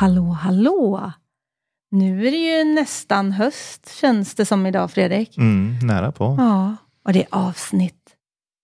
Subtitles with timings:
[0.00, 1.12] Hallå, hallå!
[1.90, 5.36] Nu är det ju nästan höst känns det som idag, Fredrik.
[5.38, 6.34] Mm, nära på.
[6.38, 8.16] Ja, och det är avsnitt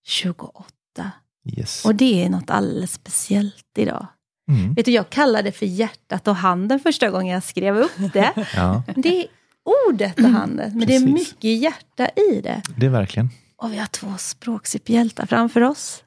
[0.07, 1.11] 28.
[1.57, 1.85] Yes.
[1.85, 4.07] Och det är något alldeles speciellt idag.
[4.51, 4.73] Mm.
[4.73, 8.33] Vet du, jag kallade det för hjärtat och handen första gången jag skrev upp det.
[8.55, 9.27] Ja, Det är
[9.89, 11.33] ordet och handen, men det är Precis.
[11.33, 12.61] mycket hjärta i det.
[12.77, 13.29] det är verkligen.
[13.57, 16.03] Och vi har två språksuperhjältar framför oss.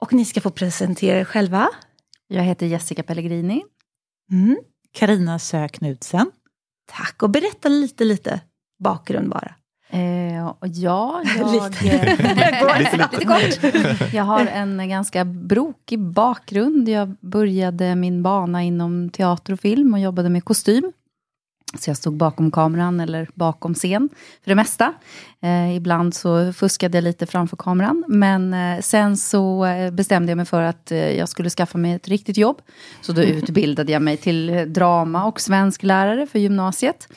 [0.00, 1.68] Och ni ska få presentera er själva.
[2.26, 3.62] Jag heter Jessica Pellegrini.
[4.30, 4.56] Mm.
[4.92, 6.30] Karina Sö Knudsen.
[6.86, 8.40] Tack, och berätta lite, lite
[8.78, 9.54] bakgrund bara.
[9.90, 11.52] Eh, och ja, jag...
[11.52, 11.84] Lite.
[11.84, 12.96] Lite, lite.
[12.96, 14.12] lite kort.
[14.14, 16.88] Jag har en ganska brokig bakgrund.
[16.88, 20.92] Jag började min bana inom teater och film och jobbade med kostym.
[21.74, 24.08] Så jag stod bakom kameran eller bakom scen
[24.44, 24.94] för det mesta.
[25.42, 28.04] Eh, ibland så fuskade jag lite framför kameran.
[28.08, 31.92] Men eh, sen så eh, bestämde jag mig för att eh, jag skulle skaffa mig
[31.92, 32.62] ett riktigt jobb.
[33.00, 37.08] Så då utbildade jag mig till drama och svensklärare för gymnasiet.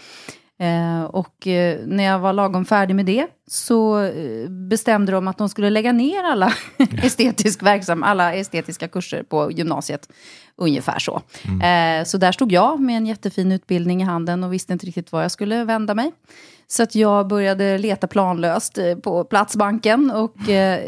[0.62, 5.38] Eh, och eh, när jag var lagom färdig med det så eh, bestämde de att
[5.38, 6.54] de skulle lägga ner alla,
[7.04, 10.10] estetisk verksam, alla estetiska kurser på gymnasiet.
[10.56, 11.22] Ungefär så.
[11.64, 15.12] Eh, så där stod jag med en jättefin utbildning i handen och visste inte riktigt
[15.12, 16.12] var jag skulle vända mig.
[16.68, 20.36] Så att jag började leta planlöst på Platsbanken och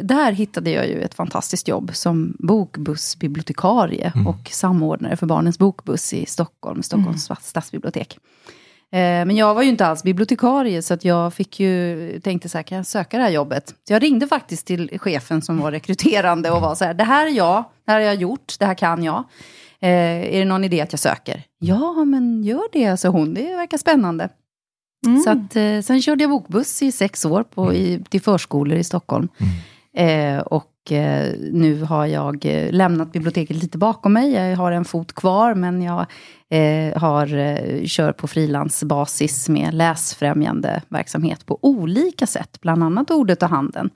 [0.02, 6.26] där hittade jag ju ett fantastiskt jobb som bokbussbibliotekarie och samordnare för Barnens bokbuss i
[6.26, 8.20] Stockholm, Stockholms stadsbibliotek.
[8.94, 12.58] Eh, Men jag var ju inte alls bibliotekarie så att jag fick ju, tänkte så
[12.58, 13.76] här, kan jag söka det här jobbet?
[13.88, 17.26] Så jag ringde faktiskt till chefen som var rekryterande och var så här, det här
[17.28, 19.24] är jag, det här har jag gjort, det här kan jag.
[19.80, 19.90] Eh,
[20.36, 21.44] är det någon idé att jag söker?
[21.59, 24.30] Ja, men gör det, sa hon, det verkar spännande.
[25.24, 28.84] Så att, eh, sen körde jag bokbuss i sex år på, i, till förskolor i
[28.84, 29.28] Stockholm.
[29.98, 30.66] Eh, och
[31.52, 34.32] nu har jag eh, lämnat biblioteket lite bakom mig.
[34.32, 36.06] Jag har en fot kvar, men jag
[36.50, 42.58] eh, har, eh, kör på frilansbasis med läsfrämjande verksamhet på olika sätt.
[42.62, 43.90] Bland annat Ordet och handen.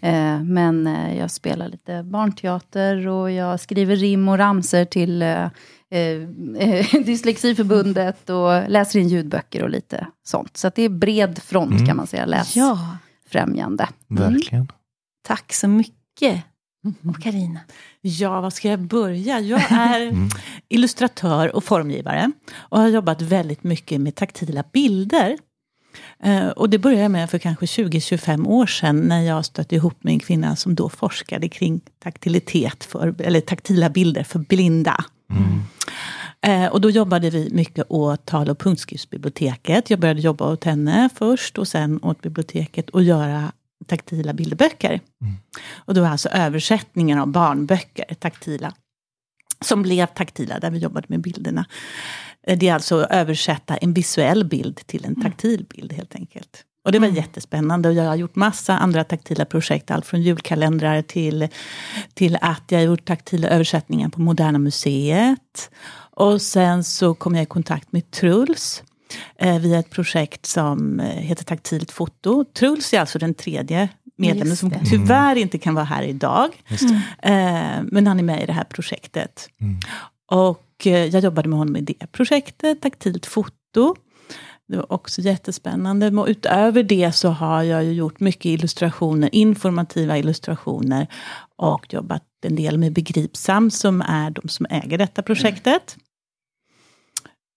[0.00, 5.44] Eh, men eh, jag spelar lite barnteater och jag skriver rim och ramser till eh,
[5.90, 6.00] eh,
[6.58, 10.56] eh, Dyslexiförbundet och läser in ljudböcker och lite sånt.
[10.56, 13.88] Så att det är bred front kan man säga, läsfrämjande.
[14.08, 14.68] Ja, Verkligen.
[15.26, 15.97] tack så mycket.
[17.08, 17.60] Och Carina.
[18.00, 19.40] Ja, var ska jag börja?
[19.40, 20.14] Jag är
[20.68, 25.38] illustratör och formgivare och har jobbat väldigt mycket med taktila bilder.
[26.22, 30.04] Eh, och det började jag med för kanske 20-25 år sedan när jag stötte ihop
[30.04, 35.04] med en kvinna som då forskade kring taktilitet, för, eller taktila bilder för blinda.
[36.40, 39.90] Eh, och då jobbade vi mycket åt tal och punktskriftsbiblioteket.
[39.90, 43.52] Jag började jobba åt henne först och sen åt biblioteket och göra
[43.86, 45.00] taktila bilderböcker.
[45.76, 48.74] Och det var alltså översättningar av barnböcker, taktila.
[49.60, 51.64] Som blev taktila, där vi jobbade med bilderna.
[52.46, 56.64] Eh, Det är alltså att översätta en visuell bild till en taktil bild helt enkelt.
[56.84, 59.90] Och det var jättespännande och jag har gjort massa andra taktila projekt.
[59.90, 61.48] Allt från julkalendrar till,
[62.14, 65.70] till att jag har gjort taktila översättningar på Moderna Museet.
[66.10, 68.82] Och sen så kom jag i kontakt med Truls
[69.60, 72.44] via ett projekt som eh, heter Taktilt foto.
[72.44, 76.50] Truls är alltså den tredje medlemmen som tyvärr inte kan vara här idag.
[77.22, 79.48] Eh, men han är med i det här projektet.
[80.30, 83.94] Och eh, jag jobbade med honom i det projektet, taktilt foto.
[84.68, 86.12] Det var också jättespännande.
[86.26, 91.06] Utöver det så har jag ju gjort mycket illustrationer, informativa illustrationer.
[91.56, 95.96] Och jobbat en del med Begripsam som är de som äger detta projektet.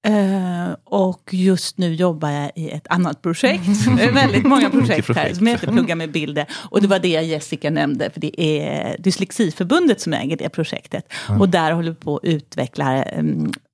[0.07, 3.63] Eh, och just nu jobbar jag i ett annat projekt.
[3.97, 6.45] Det är väldigt många projekt här som heter Plugga med bilder.
[6.69, 11.13] Och det var det Jessica nämnde, för det är Dyslexiförbundet som äger det projektet.
[11.39, 13.05] Och där håller vi på att utveckla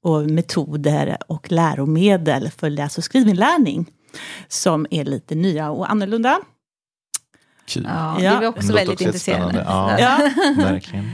[0.03, 3.85] och metoder och läromedel för läs och skrivinlärning.
[4.47, 6.39] Som är lite nya och annorlunda.
[7.68, 7.88] Kul.
[7.94, 8.29] Ja, Ja.
[8.31, 10.01] det är vi också väldigt också intresserade jättespännande.
[10.01, 10.63] Ja, Ja.
[10.63, 11.12] verkligen.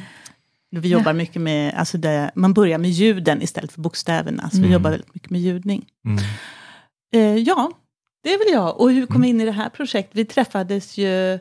[0.82, 4.50] Vi jobbar mycket med, alltså det, man börjar med ljuden istället för bokstäverna.
[4.50, 5.86] Så vi jobbar väldigt mycket med ljudning.
[6.06, 6.18] Mm.
[7.14, 7.72] Eh, ja,
[8.24, 8.80] det är väl jag.
[8.82, 10.16] Och hur kom vi in i det här projektet?
[10.16, 11.40] Vi träffades ju...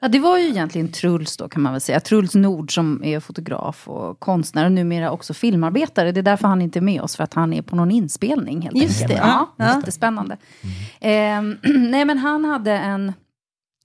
[0.00, 2.00] Ja, det var ju egentligen Truls då kan man väl säga.
[2.00, 6.12] Truls Nord som är fotograf och konstnär och numera också filmarbetare.
[6.12, 8.60] Det är därför han inte är med oss, för att han är på någon inspelning
[8.62, 9.20] helt Just enkelt.
[9.20, 9.26] det.
[9.26, 9.76] Ja, Ja.
[9.76, 10.36] jättespännande.
[11.00, 11.58] Ehm,
[11.90, 13.12] nej, men han hade en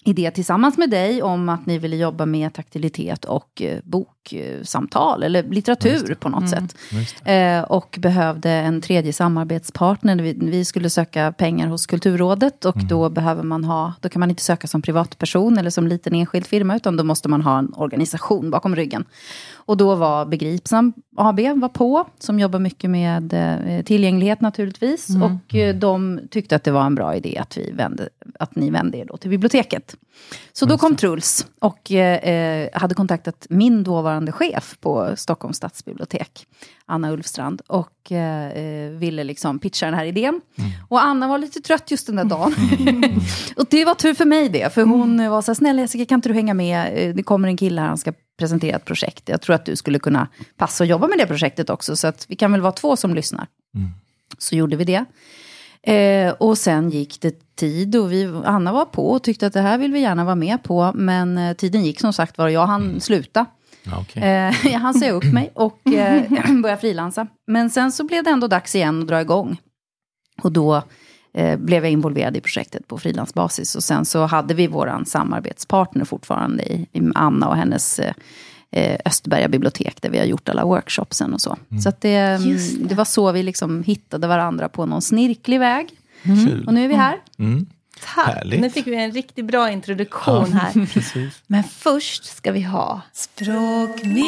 [0.06, 5.23] idé tillsammans med dig om att ni ville jobba med taktilitet och eh, bok boksamtal
[5.23, 6.75] eller litteratur på något sätt.
[6.91, 7.33] Just det.
[7.33, 10.15] Eh, och behövde en tredje samarbetspartner.
[10.15, 14.29] Vi, vi skulle söka pengar hos Kulturrådet och då behöver man ha, då kan man
[14.29, 17.73] inte söka som privatperson eller som liten enskild firma, utan då måste man ha en
[17.73, 19.06] organisation bakom ryggen.
[19.53, 25.07] Och då var Begripsam AB var på, som jobbar mycket med eh, tillgänglighet naturligtvis.
[25.09, 28.09] Och eh, de tyckte att det var en bra idé att, vi vände,
[28.39, 29.95] att ni vände er då till biblioteket.
[30.53, 36.48] Så då kom Truls och eh, eh, hade kontaktat min dåvarande chef på Stockholms stadsbibliotek,
[36.86, 40.42] Anna Ulfstrand, och eh, eh, ville liksom pitcha den här idén.
[40.90, 42.54] Och Anna var lite trött just den där dagen.
[43.56, 46.18] och det var tur för mig det, för hon var så här, snälla Jessica, kan
[46.18, 47.10] inte du hänga med?
[47.10, 49.30] Eh, Det kommer en kille här, han ska presentera ett projekt.
[49.30, 52.25] Jag tror att du skulle kunna passa och jobba med det projektet också, så att
[52.30, 53.48] vi kan väl vara två som lyssnar.
[54.38, 55.06] Så gjorde vi det.
[55.84, 59.62] Eh, och sen gick det tid och vi, Anna var på och tyckte att det
[59.62, 60.92] här vill vi gärna vara med på.
[60.96, 63.46] Men eh, tiden gick som sagt var och jag hann sluta.
[64.00, 64.24] Okej.
[64.24, 66.24] Eh, hann säga upp mig och eh,
[66.62, 67.28] börja frilansa.
[67.48, 69.57] Men sen så blev det ändå dags igen att dra igång.
[70.42, 70.83] Och då
[71.33, 73.75] eh, blev jag involverad i projektet på frilansbasis.
[73.75, 78.13] Och sen så hade vi våran samarbetspartner fortfarande i, i Anna och hennes eh,
[78.72, 81.57] eh, Österberga bibliotek där vi har gjort alla workshopsen och så.
[81.83, 82.83] Så att det, mm, det.
[82.83, 85.89] det var så vi liksom hittade varandra på någon snirklig väg.
[86.24, 86.63] Kul.
[86.68, 87.18] Och nu är vi här.
[87.39, 87.66] Mm.
[88.01, 88.27] Tack!
[88.27, 88.62] Härligt.
[88.62, 90.86] Nu fick vi en riktigt bra introduktion här.
[90.94, 91.44] Precis.
[91.48, 94.21] Men först ska vi ha Språkminnet.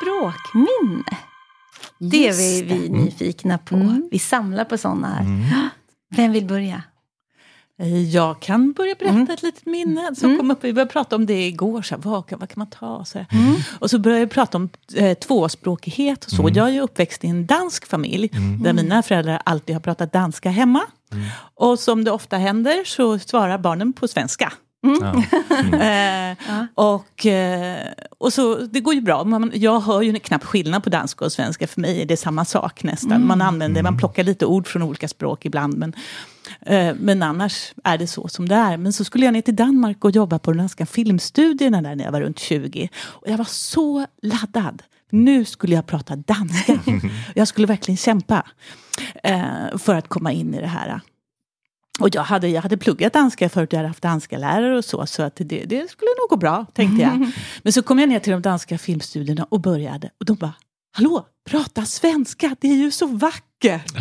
[0.00, 1.04] Språkminne.
[1.98, 3.74] Det är vi, vi nyfikna på.
[3.76, 4.08] Mm.
[4.10, 5.24] Vi samlar på sådana här.
[6.16, 6.82] Vem vill börja?
[8.12, 9.30] Jag kan börja berätta Mm.
[9.30, 10.58] ett litet minne som kom upp.
[10.64, 11.82] Vi började prata om det igår.
[11.82, 13.04] Så här, vad, kan, vad kan man ta?
[13.04, 13.26] Så här.
[13.32, 13.54] Mm.
[13.78, 16.50] Och så började vi prata om eh, tvåspråkighet och så.
[16.54, 18.30] Jag är ju uppväxt i en dansk familj.
[18.62, 20.80] Där mina föräldrar alltid har pratat danska hemma.
[21.54, 24.52] Och som det ofta händer så svarar barnen på svenska.
[25.00, 25.22] Ja.
[25.78, 26.36] Eh,
[26.74, 29.24] och, eh, och så, det går ju bra.
[29.24, 31.66] Man, jag hör ju knappt skillnad på danska och svenska.
[31.66, 33.26] För mig är det samma sak nästan.
[33.26, 35.78] Man använder, man plockar lite ord från olika språk ibland.
[35.78, 35.92] Men,
[36.96, 38.76] men annars är det så som det är.
[38.76, 42.04] Men så skulle jag ner till Danmark och jobba på de danska filmstudierna där när
[42.04, 42.88] jag var runt 20.
[42.96, 44.82] Och jag var så laddad.
[45.10, 46.80] Nu skulle jag prata danska.
[47.34, 48.46] jag skulle verkligen kämpa
[49.22, 51.00] eh, för att komma in i det här.
[52.00, 55.06] Och jag hade, jag hade pluggat danska förut, jag hade haft danska lärare och så,
[55.06, 57.32] så att det, det skulle nog gå bra, tänkte jag.
[57.62, 60.54] Men så kom jag ner till de danska filmstudierna och började, och de bara,
[60.94, 63.92] hallå, prata svenska, det är ju så vackert!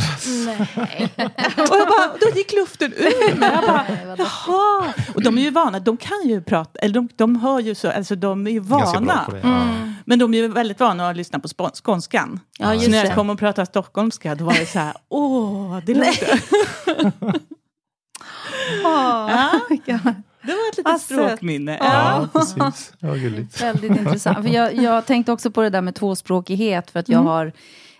[1.57, 3.49] och jag bara, då gick luften ur mig.
[3.53, 3.85] Jag bara,
[4.17, 4.93] jaha!
[5.15, 7.91] Och de är ju vana, de kan ju prata, eller de, de hör ju så,
[7.91, 9.39] alltså de är ju Ganska bra vana.
[9.43, 9.93] Ja.
[10.05, 12.39] Men de är ju väldigt vana att lyssna på skånskan.
[12.59, 15.79] Ja, just så när jag kom och pratade stockholmska, då var det så här, åh,
[15.85, 16.43] det låter...
[18.83, 19.59] Ja.
[19.85, 19.99] Ja.
[20.45, 21.29] Det var ett litet söt.
[21.29, 21.77] språkminne.
[21.79, 22.93] Ja, precis.
[22.99, 23.61] Ja, gulligt.
[23.61, 24.37] Väldigt intressant.
[24.37, 27.51] För jag, jag tänkte också på det där med tvåspråkighet, för att jag har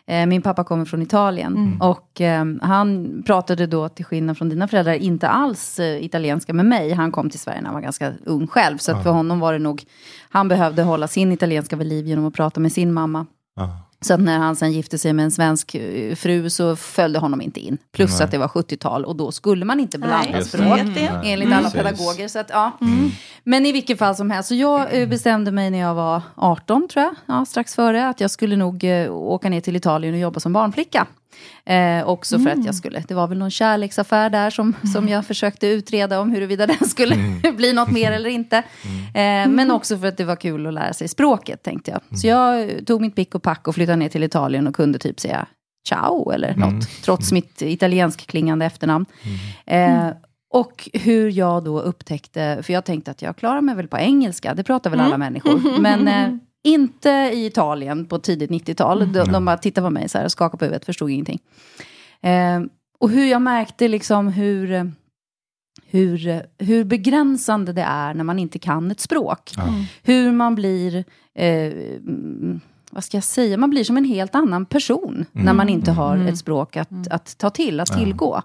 [0.05, 4.67] eh, min pappa kommer från Italien och eh, han pratade då, till skillnad från dina
[4.67, 6.93] föräldrar, inte alls eh, italienska med mig.
[6.93, 9.53] Han kom till Sverige när han var ganska ung själv, så att för honom var
[9.53, 9.83] det nog,
[10.29, 13.25] han behövde hålla sin italienska vid liv genom att prata med sin mamma.
[13.55, 13.79] Ja.
[14.03, 17.41] Så att när han sen gifte sig med en svensk eh, fru så följde honom
[17.41, 17.77] inte in.
[17.91, 18.25] Plus Nej.
[18.25, 20.63] att det var 70-tal och då skulle man inte blanda Nej, språk.
[20.63, 21.73] Nej, Enligt alla precis.
[21.73, 22.27] pedagoger.
[22.27, 22.71] Så att, ja.
[23.43, 24.49] Men i vilket fall som helst.
[24.49, 28.21] Så jag eh, bestämde mig när jag var 18, tror jag, ja, strax före, att
[28.21, 31.07] jag skulle nog eh, åka ner till Italien och jobba som barnflicka.
[31.65, 35.25] Eh, också för att jag skulle, det var väl någon kärleksaffär där som, som jag
[35.25, 37.15] försökte utreda om huruvida den skulle
[37.57, 38.57] bli något mer eller inte.
[39.13, 42.19] Eh, men också för att det var kul att lära sig språket, tänkte jag.
[42.19, 45.19] Så jag tog mitt pick och pack och flyttade ner till Italien och kunde typ
[45.19, 45.47] säga
[45.89, 49.05] ciao eller något, trots mitt italiensk klingande efternamn.
[49.65, 50.09] Eh,
[50.53, 54.53] och hur jag då upptäckte, för jag tänkte att jag klarar mig väl på engelska,
[54.53, 55.79] det pratar väl alla människor.
[55.81, 59.13] Men eh, inte i Italien på tidigt 90-tal.
[59.13, 61.39] De, de bara tittade på mig så här och skakade på huvudet, förstod ingenting.
[62.21, 62.61] Eh,
[62.99, 64.91] och hur jag märkte liksom hur,
[65.85, 69.51] hur, hur begränsande det är när man inte kan ett språk.
[70.03, 70.95] Hur man blir,
[71.35, 72.61] eh, mm,
[72.93, 76.17] vad ska jag säga, man blir som en helt annan person när man inte har
[76.17, 78.41] ett språk att, att ta till, att tillgå.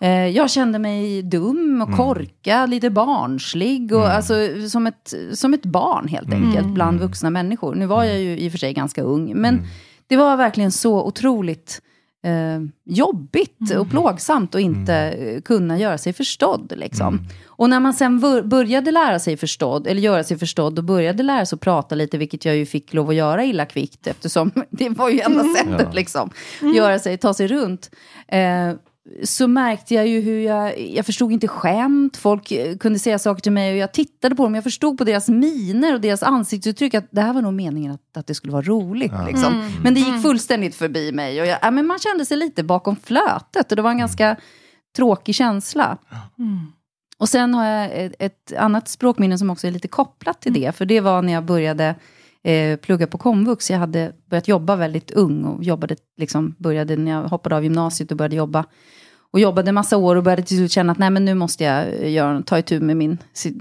[0.00, 4.34] Eh, jag kände mig dum och korkad, lite barnslig och alltså
[4.70, 7.74] som ett, som ett barn helt enkelt bland vuxna människor.
[7.74, 9.66] Nu var jag ju i och för sig ganska ung, men
[10.06, 11.82] det var verkligen så otroligt
[12.26, 16.72] eh, jobbigt och plågsamt att inte eh, kunna göra sig förstådd.
[16.76, 17.20] Liksom.
[17.46, 21.22] Och när man sen bör- började lära sig förstådd, eller göra sig förstådd och började
[21.22, 24.50] lära sig att prata lite, vilket jag ju fick lov att göra illa kvickt, eftersom
[24.70, 26.30] det var ju enda sättet, liksom,
[26.74, 27.90] göra sig, ta sig runt.
[28.28, 28.72] Eh,
[29.22, 33.42] så märkte jag ju hur jag, jag förstod inte skämt, folk eh, kunde säga saker
[33.42, 36.94] till mig och jag tittade på dem, jag förstod på deras miner och deras ansiktsuttryck
[36.94, 39.12] att det här var nog meningen att, att det skulle vara roligt.
[39.26, 39.72] Liksom.
[39.82, 42.96] Men det gick fullständigt förbi mig och jag, ja, men man kände sig lite bakom
[42.96, 44.36] flötet och det var en ganska
[44.96, 45.98] tråkig känsla.
[47.18, 50.76] Och sen har jag ett, ett annat språkminne som också är lite kopplat till det,
[50.76, 51.94] för det var när jag började
[52.46, 53.70] eh, plugga på komvux.
[53.70, 58.10] Jag hade börjat jobba väldigt ung och jobbade, liksom, började när jag hoppade av gymnasiet
[58.10, 58.64] och började jobba.
[59.30, 61.86] Och jobbade massa år och började till slut känna att nej, men nu måste jag
[61.86, 63.18] eh, göra, ta itu med min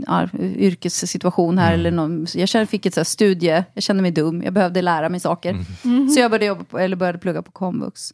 [0.07, 1.73] ja, yrkessituation här.
[1.73, 4.81] Eller någon, jag kände, fick ett så här studie, jag kände mig dum, jag behövde
[4.81, 5.57] lära mig saker.
[6.13, 8.13] Så jag började, jobba på, eller började plugga på komvux.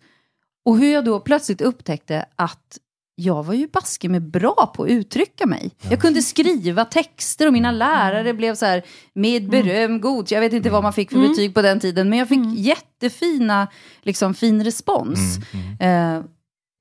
[0.66, 2.78] Och hur jag då plötsligt upptäckte att
[3.22, 5.72] jag var ju baske med bra på att uttrycka mig.
[5.90, 10.32] Jag kunde skriva texter och mina lärare blev så här med beröm, god.
[10.32, 13.68] Jag vet inte vad man fick för betyg på den tiden, men jag fick jättefina,
[14.02, 15.38] liksom fin respons.
[15.80, 16.22] Eh,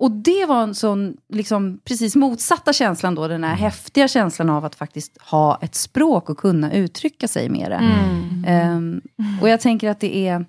[0.00, 4.64] och det var en sån, liksom, precis motsatta känslan då, den här häftiga känslan av
[4.64, 7.80] att faktiskt ha ett språk och kunna uttrycka sig med det.
[8.46, 9.00] Ehm,
[9.42, 10.44] och jag tänker att det är,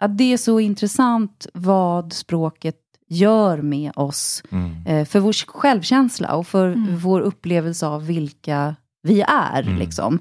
[0.00, 2.76] att det är så intressant vad språket
[3.10, 4.42] gör med oss.
[4.50, 4.86] Mm.
[4.86, 9.62] Eh, för vår självkänsla och för vår upplevelse av vilka vi är.
[9.62, 10.18] Liksom.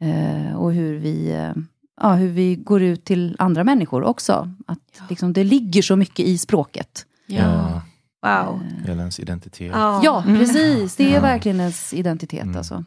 [0.00, 1.52] Eh, och hur vi, eh,
[2.00, 4.50] ja, hur vi går ut till andra människor också.
[4.66, 7.06] Att liksom, det ligger så mycket i språket.
[7.26, 7.82] Ja.
[8.26, 8.60] Wow.
[8.86, 9.70] Hela ens identitet.
[9.74, 10.00] Ja.
[10.04, 10.96] Ja, precis.
[10.96, 12.56] Det är verkligen ens identitet.
[12.56, 12.84] Alltså.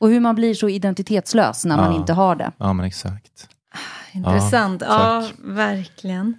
[0.00, 2.00] Och hur man blir så identitetslös när man Ja.
[2.00, 2.52] inte har det.
[2.58, 3.48] Ja, men exakt.
[4.12, 4.82] Intressant.
[4.86, 6.34] Ja, Ja, verkligen.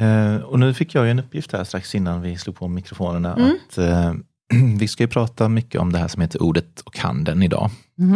[0.00, 3.34] Eh, och nu fick jag ju en uppgift här strax innan vi slog på mikrofonerna.
[3.36, 3.58] Mm.
[3.68, 4.12] Att, eh,
[4.78, 7.70] vi ska ju prata mycket om det här som heter ordet och handen idag.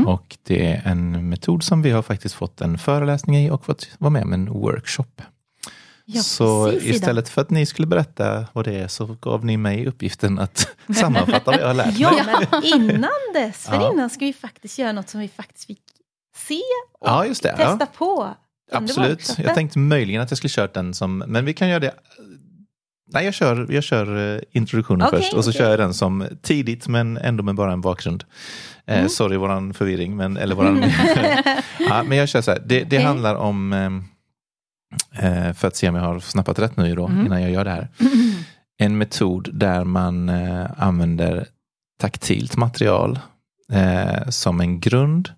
[0.06, 3.88] Och det är en metod som vi har faktiskt fått en föreläsning i och fått
[3.98, 5.22] vara med om en workshop.
[6.04, 9.86] Ja, så istället för att ni skulle berätta vad det är så gav ni mig
[9.86, 12.00] uppgiften att sammanfatta vad jag har lärt mig.
[12.00, 15.82] Ja, men innan dess, för innan ska vi faktiskt göra något som vi faktiskt fick
[16.36, 16.60] se
[17.00, 17.56] och Ja, just det.
[17.56, 17.86] testa Ja.
[17.98, 18.28] på.
[18.72, 19.36] Absolut.
[19.38, 21.94] Jag tänkte möjligen att jag skulle kört den som, men vi kan göra det.
[23.12, 25.58] Nej, jag kör, jag kör eh, introduktionen Okej, först och så okej.
[25.58, 28.24] kör jag den som tidigt men ändå med bara en bakgrund.
[28.86, 29.08] Eh, Mm.
[29.08, 30.84] Sorry våran förvirring, men, eller våran...
[31.78, 33.02] ja, men jag kör så här, det, det Okej.
[33.02, 37.26] handlar om, eh, eh, för att se om jag har snappat rätt nu då, Mm.
[37.26, 37.88] innan jag gör det här.
[38.82, 41.46] En metod där man eh, använder
[42.00, 43.18] taktilt material
[43.72, 45.28] eh, som en grund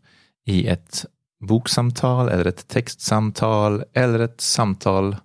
[0.47, 1.05] i ett
[1.43, 5.17] boksamtal eller ett textsamtal eller ett samtal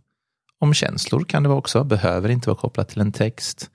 [0.59, 3.69] om känslor kan det vara också, behöver inte vara kopplat till en text.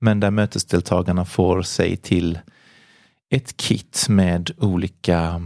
[0.00, 2.38] Men där mötesdeltagarna får sig till
[3.30, 5.42] ett kit med olika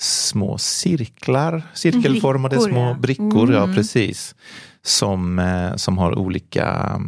[0.00, 2.94] små cirklar, cirkelformade Brickor, små ja.
[2.94, 3.76] brickor, ja Mm.
[3.76, 4.34] precis.
[4.82, 7.00] Som, eh, som har olika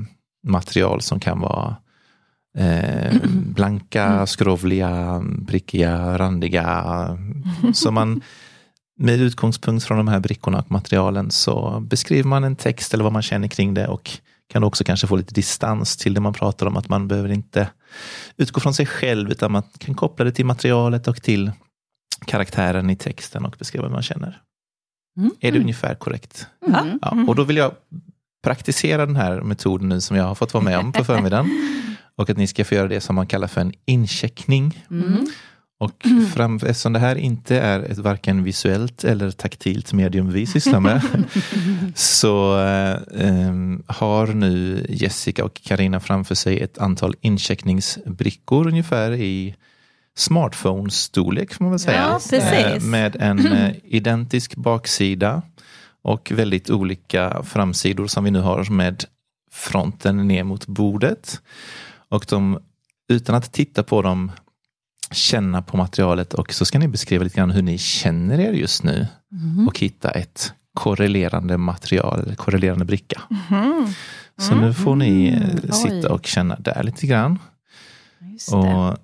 [0.46, 1.76] material som kan vara
[2.56, 7.18] eh, blanka, skrovliga, prickiga, randiga.
[7.74, 8.22] Så man
[8.98, 13.12] med utgångspunkt från de här brickorna och materialen så beskriver man en text eller vad
[13.12, 14.10] man känner kring det och
[14.52, 16.76] kan också kanske få lite distans till det man pratar om.
[16.76, 17.68] Att man behöver inte
[18.36, 21.52] utgå från sig själv utan man kan koppla det till materialet och till
[22.26, 24.40] karaktären i texten och beskriva vad man känner.
[25.18, 25.30] Mm.
[25.40, 26.46] Är det ungefär korrekt?
[26.66, 26.98] Mm.
[27.02, 27.72] Ja, och då vill jag
[28.44, 31.48] praktisera den här metoden nu som jag har fått vara med om på förmiddagen.
[32.20, 34.84] Och att ni ska få göra det som man kallar för en incheckning.
[34.90, 35.26] Mm.
[35.78, 40.80] Och fram, eftersom det här inte är ett varken visuellt eller taktilt medium vi sysslar
[40.80, 41.02] med
[41.94, 42.96] så eh,
[43.46, 49.54] em, har nu Jessica och Karina framför sig ett antal incheckningsbrickor ungefär i
[50.16, 52.20] smartphone-storlek får man väl säga.
[52.30, 52.38] Ja.
[52.38, 55.42] Eh, med en eh, identisk baksida
[56.02, 59.04] och väldigt olika framsidor som vi nu har med
[59.52, 61.40] fronten ner mot bordet.
[62.10, 62.58] Och de,
[63.08, 64.32] utan att titta på dem,
[65.12, 68.82] känna på materialet och så ska ni beskriva lite grann hur ni känner er just
[68.82, 69.06] nu
[69.68, 73.22] och hitta ett korrelerande material, eller korrelerande bricka.
[74.38, 75.72] Så nu får ni eh, Oj.
[75.72, 77.38] sitta och känna där lite grann.
[78.52, 78.96] Och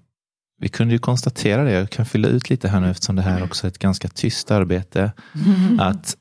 [0.58, 3.42] vi kunde ju konstatera det, jag kan fylla ut lite här nu eftersom det här
[3.42, 5.12] också är ett ganska tyst arbete,
[5.78, 6.16] att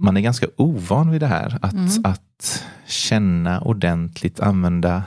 [0.00, 1.58] man är ganska ovan vid det här.
[1.62, 1.88] Att, Mm.
[2.04, 5.02] att känna ordentligt, använda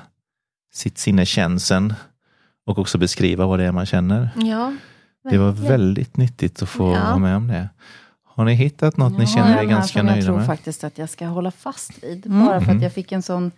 [0.77, 1.93] sitt sinnekänsel
[2.65, 4.29] och också beskriva vad det är man känner.
[4.35, 4.73] Ja,
[5.29, 7.03] Det var väldigt nyttigt att få Ja.
[7.03, 7.69] vara med om det.
[8.25, 10.45] Har ni hittat något ni Jag känner er ganska som jag nöjda tror med?
[10.45, 12.25] faktiskt att jag ska hålla fast vid.
[12.25, 12.45] Mm.
[12.45, 12.77] Bara för Mm.
[12.77, 13.51] att jag fick en sån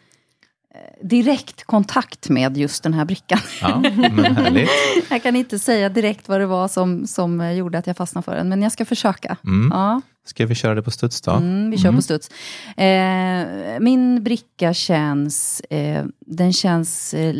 [0.75, 3.39] eh, direkt kontakt med just den här brickan.
[3.61, 3.83] Ja.
[5.09, 8.25] Jag kan inte säga direkt vad det var som, som eh, gjorde att jag fastnade
[8.25, 9.37] för den, men jag ska försöka.
[9.45, 9.71] Mm.
[9.73, 10.01] Ja.
[10.29, 11.31] Ska vi köra det på studs då?
[11.31, 12.29] Mm, vi kör på studs.
[12.77, 17.35] Eh, min bricka känns, eh, den känns, eh,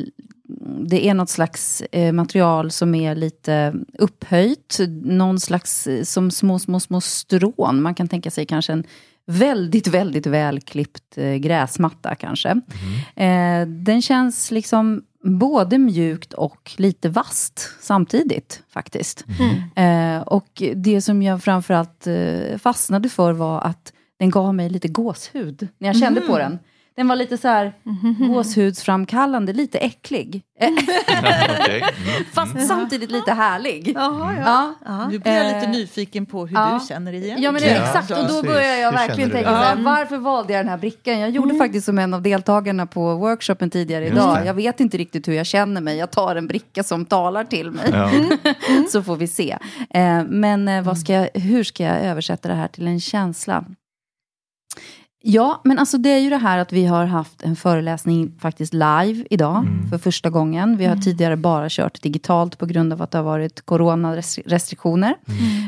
[0.88, 4.80] det är något slags eh, material som är lite upphöjt.
[5.04, 7.82] Någon slags, eh, som små, små, små strån.
[7.82, 8.84] Man kan tänka sig kanske en
[9.26, 12.50] väldigt, väldigt välklippt eh, gräsmatta kanske.
[13.16, 19.26] Eh, den känns liksom både mjukt och lite vast samtidigt faktiskt.
[19.76, 24.88] Eh, och det som jag framförallt eh, fastnade för var att den gav mig lite
[24.88, 26.60] gåshud när jag kände på den.
[27.00, 27.74] Den var lite så här
[28.28, 30.44] gåshudsframkallande, lite äcklig.
[30.62, 30.70] Eh,
[31.62, 31.78] Okej.
[31.78, 32.24] Mm.
[32.34, 33.92] Fast samtidigt lite härlig.
[33.96, 34.74] Jaha, ja.
[34.86, 35.08] Ja.
[35.10, 36.80] Nu blir jag lite Eh, nyfiken på hur ja.
[36.82, 39.76] du känner igen Ja men det exakt, och då börjar jag Hur verkligen tänka här,
[39.76, 41.20] varför valde jag den här brickan?
[41.20, 44.46] Jag gjorde faktiskt som en av deltagarna på workshopen tidigare idag.
[44.46, 47.72] Jag vet inte riktigt hur jag känner mig, jag tar en bricka som talar till
[47.72, 47.90] mig.
[47.94, 48.12] Ja.
[48.92, 49.58] Så får vi se.
[49.90, 53.66] Eh, men eh, vad ska jag, hur ska jag översätta det här till en känsla?
[55.22, 58.74] Ja, men alltså det är ju det här att vi har haft en föreläsning faktiskt
[58.74, 60.78] live idag för första gången.
[60.78, 65.16] Vi har tidigare bara kört digitalt på grund av att det har varit coronarestriktioner.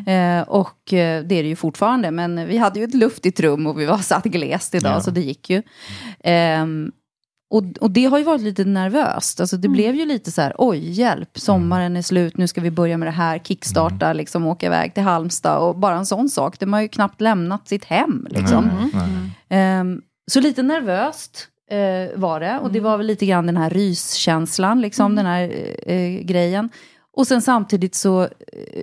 [0.07, 3.67] Eh, och eh, det är det ju fortfarande, men vi hade ju ett luftigt rum
[3.67, 5.01] och vi var satt glest idag, Ja.
[5.01, 5.61] så det gick ju.
[6.23, 6.91] Ehm,
[7.51, 9.39] och, och det har ju varit lite nervöst.
[9.39, 12.71] Alltså det blev ju lite så här, oj, hjälp, sommaren är slut, nu ska vi
[12.71, 15.57] börja med det här, kickstarta, liksom åka iväg till Halmstad.
[15.57, 18.27] Och bara en sån sak, de har ju knappt lämnat sitt hem.
[18.29, 18.89] Liksom.
[18.93, 19.31] Nej.
[19.49, 22.59] Ehm, så lite nervöst eh, var det.
[22.59, 25.51] Och det var väl lite grann den här ryskänslan, liksom, den här
[25.85, 26.69] eh, grejen.
[27.13, 28.27] Och sen samtidigt så,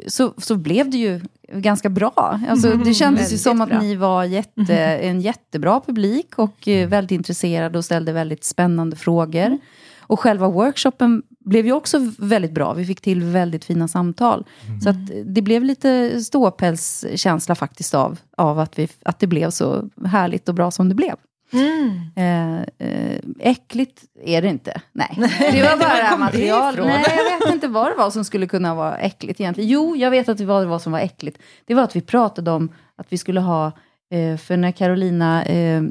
[0.07, 1.21] så, så blev det ju
[1.53, 2.41] ganska bra.
[2.49, 3.81] Alltså, det kändes ju som att bra.
[3.81, 9.59] ni var jätte, en jättebra publik och eh, väldigt intresserade och ställde väldigt spännande frågor.
[10.01, 12.73] Och själva workshopen blev ju också väldigt bra.
[12.73, 14.45] Vi fick till väldigt fina samtal.
[14.83, 19.89] Så att det blev lite ståpälskänsla faktiskt av, av att, vi, att det blev så
[20.07, 21.15] härligt och bra som det blev.
[21.53, 22.01] Mm.
[22.17, 24.81] Eh, eh, äckligt är det inte.
[24.93, 25.15] Nej,
[25.53, 26.77] det var bara material.
[26.77, 29.71] Nej, jag vet inte vad det var som skulle kunna vara äckligt egentligen.
[29.71, 31.39] Jo, jag vet att det var vad som var äckligt.
[31.67, 33.73] Det var att vi pratade om att vi skulle ha
[34.39, 35.83] för när Carolina, eh,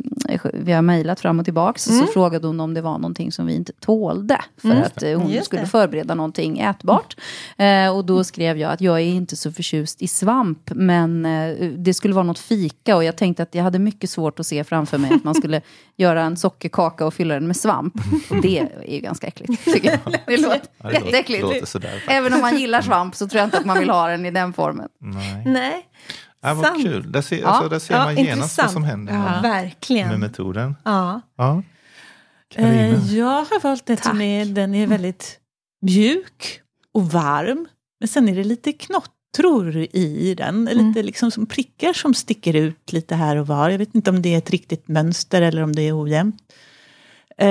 [0.53, 3.55] vi har mejlat fram och tillbaka, så frågade hon om det var någonting som vi
[3.55, 4.37] inte tålde.
[4.61, 5.67] För att eh, hon Just skulle det.
[5.67, 7.15] förbereda någonting ätbart.
[7.57, 11.69] Eh, och då skrev jag att jag är inte så förtjust i svamp, men eh,
[11.69, 12.95] det skulle vara något fika.
[12.95, 15.61] Och jag tänkte att jag hade mycket svårt att se framför mig att man skulle
[15.97, 17.93] göra en sockerkaka och fylla den med svamp.
[18.29, 20.19] Och det är ju ganska äckligt, tycker jag.
[20.27, 21.75] Det låter Ja, jätteäckligt.
[22.07, 24.31] Även om man gillar svamp så tror jag inte att man vill ha den i
[24.31, 24.87] den formen.
[24.99, 25.43] Nej.
[25.45, 25.85] Nej,
[26.47, 26.83] Ja, vad Sant.
[26.83, 27.11] kul.
[27.11, 27.47] Där ser, Ja.
[27.47, 28.71] alltså, där ser Ja, man genast vad intressant.
[28.71, 30.09] som händer ja, med, verkligen.
[30.09, 30.75] med metoden.
[30.85, 31.21] Ja.
[31.37, 31.63] Ja.
[32.55, 35.39] Eh, jag har valt ett som är, den är väldigt
[35.81, 36.61] mjuk
[36.93, 37.67] och varm.
[37.99, 40.65] Men sen är det lite knottror i den.
[40.65, 43.69] Lite liksom som prickar som sticker ut lite här och var.
[43.69, 46.41] Jag vet inte om det är ett riktigt mönster eller om det är ojämnt.
[47.37, 47.47] Eh,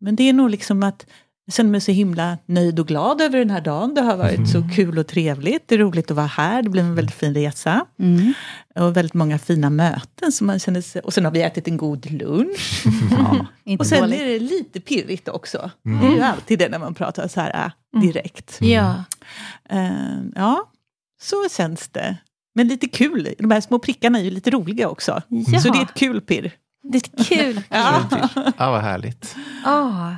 [0.00, 1.06] men det är nog liksom att
[1.48, 3.94] jag känner mig så himla nöjd och glad över den här dagen.
[3.94, 5.68] Det har varit så kul och trevligt.
[5.68, 6.62] Det är roligt att vara här.
[6.62, 7.86] Det blev en väldigt fin resa.
[7.98, 8.32] Mm.
[8.74, 10.32] Och väldigt många fina möten.
[10.32, 12.84] Som man känner sig, och sen har vi ätit en god lunch.
[13.64, 14.20] Ja, Och sen dåligt.
[14.20, 15.70] är det lite pirrigt också.
[16.00, 18.58] Det är ju alltid det när man pratar så här äh, direkt.
[18.60, 19.04] Ja.
[19.70, 19.90] Eh,
[20.34, 20.70] ja,
[21.22, 22.16] så känns det.
[22.54, 23.34] Men lite kul.
[23.38, 25.22] De här små prickarna är ju lite roliga också.
[25.28, 25.60] Ja.
[25.60, 26.52] Så det är ett kul pirr.
[26.92, 27.60] Det är kul.
[27.70, 28.02] Ja.
[28.58, 29.36] Ja, vad härligt.
[29.64, 30.10] Ah,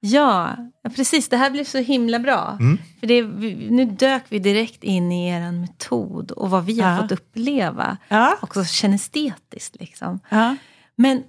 [0.00, 0.56] ja,
[0.96, 1.28] precis.
[1.28, 2.56] Det här blev så himla bra.
[2.60, 2.78] Mm.
[3.00, 3.22] För det,
[3.70, 7.02] nu dök vi direkt in i er metod och vad vi har Ja.
[7.02, 7.96] fått uppleva.
[8.08, 8.38] Ja.
[8.42, 10.20] Också kinestetiskt liksom.
[10.28, 10.56] Ja.
[10.96, 11.24] Men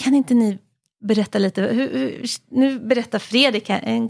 [0.00, 0.58] kan inte ni
[1.00, 1.62] berätta lite?
[1.62, 4.08] Hur, hur, nu berättar Fredrik en, en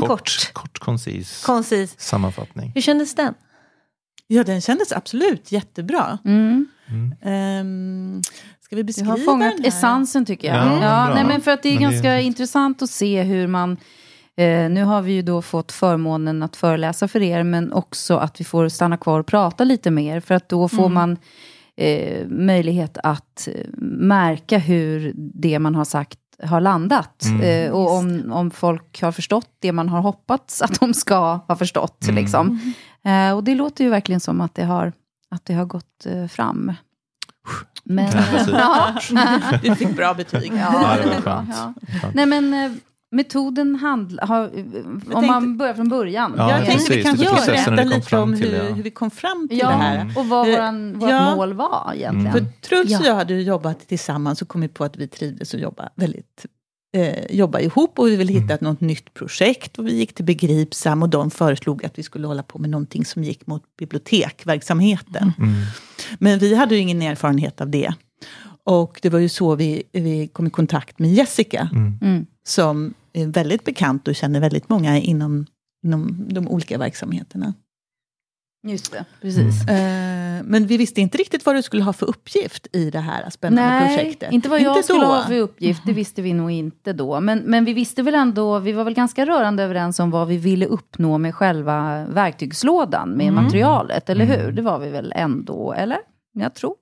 [0.00, 2.00] kort, Kort, kort koncis koncis.
[2.00, 2.72] sammanfattning.
[2.74, 3.34] Hur kändes den?
[4.26, 6.18] ja, den kändes absolut jättebra.
[6.24, 6.66] Mm.
[7.22, 8.22] Um,
[8.64, 9.68] ska vi Du beskriva har fångat den här?
[9.68, 10.56] essensen tycker jag.
[10.56, 13.22] Ja, Ja, nej, men för att det är Men det är ganska intressant att se
[13.22, 13.76] hur man...
[14.36, 18.40] Eh, nu har vi ju då fått förmånen att föreläsa för er, men också att
[18.40, 20.20] vi får stanna kvar och prata lite mer.
[20.20, 21.16] För att då får man
[21.76, 23.66] eh, möjlighet att eh,
[23.98, 27.24] märka hur det man har sagt har landat.
[27.24, 27.40] Mm.
[27.40, 31.56] Eh, och om, om folk har förstått det man har hoppats att de ska ha
[31.56, 32.04] förstått.
[32.04, 32.14] Mm.
[32.14, 32.72] Liksom.
[33.04, 34.92] Eh, och det låter ju verkligen som att det har,
[35.30, 36.72] att det har gått eh, fram.
[37.84, 38.12] Men,
[38.48, 38.94] Ja.
[39.62, 40.52] Du fick bra betyg.
[40.56, 41.48] Ja, det var skönt.
[41.52, 41.74] ja.
[42.02, 42.14] Skönt.
[42.14, 42.72] Nej men eh,
[43.10, 44.50] metoden handlar, har,
[45.12, 46.34] om man börjar från början.
[46.36, 48.74] Ja, jag Ja, tänkte vi kanske är ska berätta lite om till, hur, ja.
[48.74, 50.12] hur vi kom fram till Ja, det här.
[50.16, 51.34] och vad Eh, våran, vårt ja.
[51.36, 52.26] mål var egentligen.
[52.36, 52.44] Mm.
[52.44, 55.88] För Truls och jag hade jobbat tillsammans och kommit på att vi trivdes och jobba
[55.94, 56.46] väldigt
[56.94, 59.78] eh, jobba ihop och vi ville hitta något nytt projekt.
[59.78, 63.04] Och vi gick till Begripsam och de föreslog att vi skulle hålla på med någonting
[63.04, 65.32] som gick mot bibliotekverksamheten.
[65.38, 65.54] Mm.
[66.18, 67.94] Men vi hade ju ingen erfarenhet av det.
[68.64, 71.68] Och det var ju så vi, vi kom i kontakt med Jessica.
[71.72, 72.26] Mm.
[72.46, 75.46] Som är väldigt bekant och känner väldigt många inom,
[75.84, 77.54] inom de olika verksamheterna.
[78.66, 79.68] Just det, precis.
[79.68, 83.30] Eh, men vi visste inte riktigt vad du skulle ha för uppgift i det här
[83.30, 84.32] spännande Nej, projektet.
[84.32, 85.06] inte vad jag skulle då.
[85.06, 87.20] ha för uppgift, det visste vi nog inte då.
[87.20, 90.36] Men, men vi visste väl ändå, vi var väl ganska rörande överens om vad vi
[90.36, 94.52] ville uppnå med själva verktygslådan, med materialet, eller hur?
[94.52, 95.98] Det var vi väl ändå, eller?
[96.32, 96.74] Jag tror.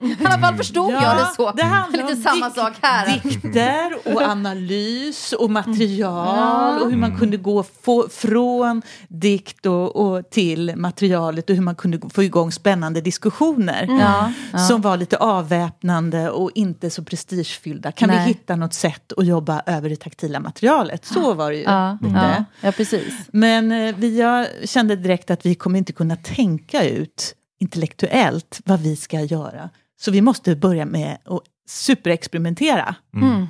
[0.00, 1.52] I alla fall förstod Ja, jag det så.
[1.52, 3.20] Det handlar Lite om samma sak här.
[3.22, 6.80] Dikter och analys och material Ja.
[6.80, 11.74] och hur man kunde gå få, från dikt och, och till materialet och hur man
[11.74, 13.86] kunde få igång spännande diskussioner.
[14.00, 14.58] Ja, ja.
[14.58, 17.92] Som var lite avväpnande och inte så prestigefyllda.
[17.92, 18.18] Kan Nej.
[18.18, 21.04] vi hitta något sätt att jobba över det taktila materialet?
[21.04, 21.62] Så var det ju.
[21.62, 22.14] Ja, lite.
[22.14, 23.14] ja, ja, precis.
[23.32, 28.80] Men eh, vi jag kände direkt att vi kommer inte kunna tänka ut intellektuellt vad
[28.80, 29.70] vi ska göra.
[30.00, 32.94] Så vi måste börja med att superexperimentera.
[33.14, 33.46] Mm.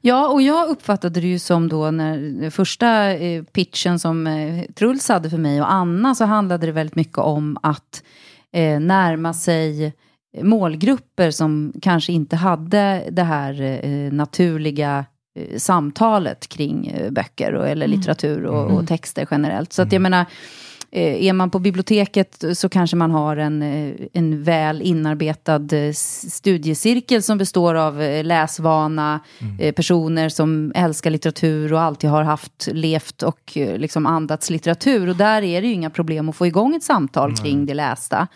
[0.00, 4.64] Ja, och jag uppfattade det ju som då när den första eh, pitchen som eh,
[4.64, 8.02] Truls hade för mig och Anna så handlade det väldigt mycket om att
[8.52, 9.92] eh, närma sig
[10.42, 15.04] målgrupper som kanske inte hade det här eh, naturliga
[15.38, 19.72] eh, samtalet kring eh, böcker och, eller litteratur och, och texter generellt.
[19.72, 20.26] Så att jag menar,
[20.92, 27.22] är man på biblioteket så kanske man har en, eh, en väl inarbetad eh, studiecirkel
[27.22, 29.20] som består av eh, läsvana,
[29.60, 35.08] eh, personer som älskar litteratur och alltid har haft, levt och eh, liksom andats litteratur.
[35.08, 38.28] Och där är det ju inga problem att få igång ett samtal kring det lästa.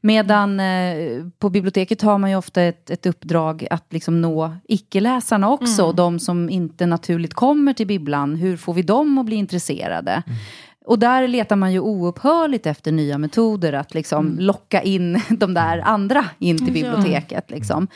[0.00, 5.50] Medan eh, på biblioteket har man ju ofta ett, ett uppdrag att liksom nå icke-läsarna
[5.50, 5.92] också.
[5.92, 10.22] De som inte naturligt kommer till bibblan, hur får vi dem att bli intresserade?
[10.86, 15.78] Och där letar man ju oupphörligt efter nya metoder att liksom locka in de där
[15.78, 17.50] andra in till biblioteket.
[17.50, 17.88] Liksom.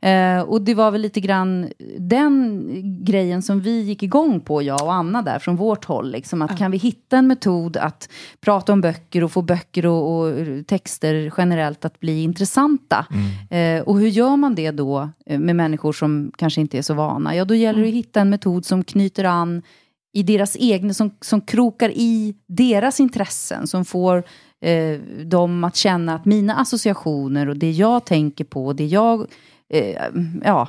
[0.00, 2.64] Eh, och det var väl lite grann den
[3.04, 6.10] grejen som vi gick igång på, jag och Anna där från vårt håll.
[6.10, 8.08] Liksom, att kan vi hitta en metod att
[8.40, 10.34] prata om böcker och få böcker och, och
[10.66, 13.06] texter generellt att bli intressanta.
[13.50, 16.94] Eh, och hur gör man det då eh, med människor som kanske inte är så
[16.94, 17.36] vana?
[17.36, 19.62] Ja, då gäller det att hitta en metod som knyter an
[20.12, 24.24] i deras egna, som, som krokar i deras intressen, som får
[24.60, 29.26] eh, dem att känna att mina associationer och det jag tänker på, det jag,
[29.68, 30.02] eh,
[30.42, 30.68] ja,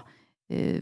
[0.53, 0.81] eh,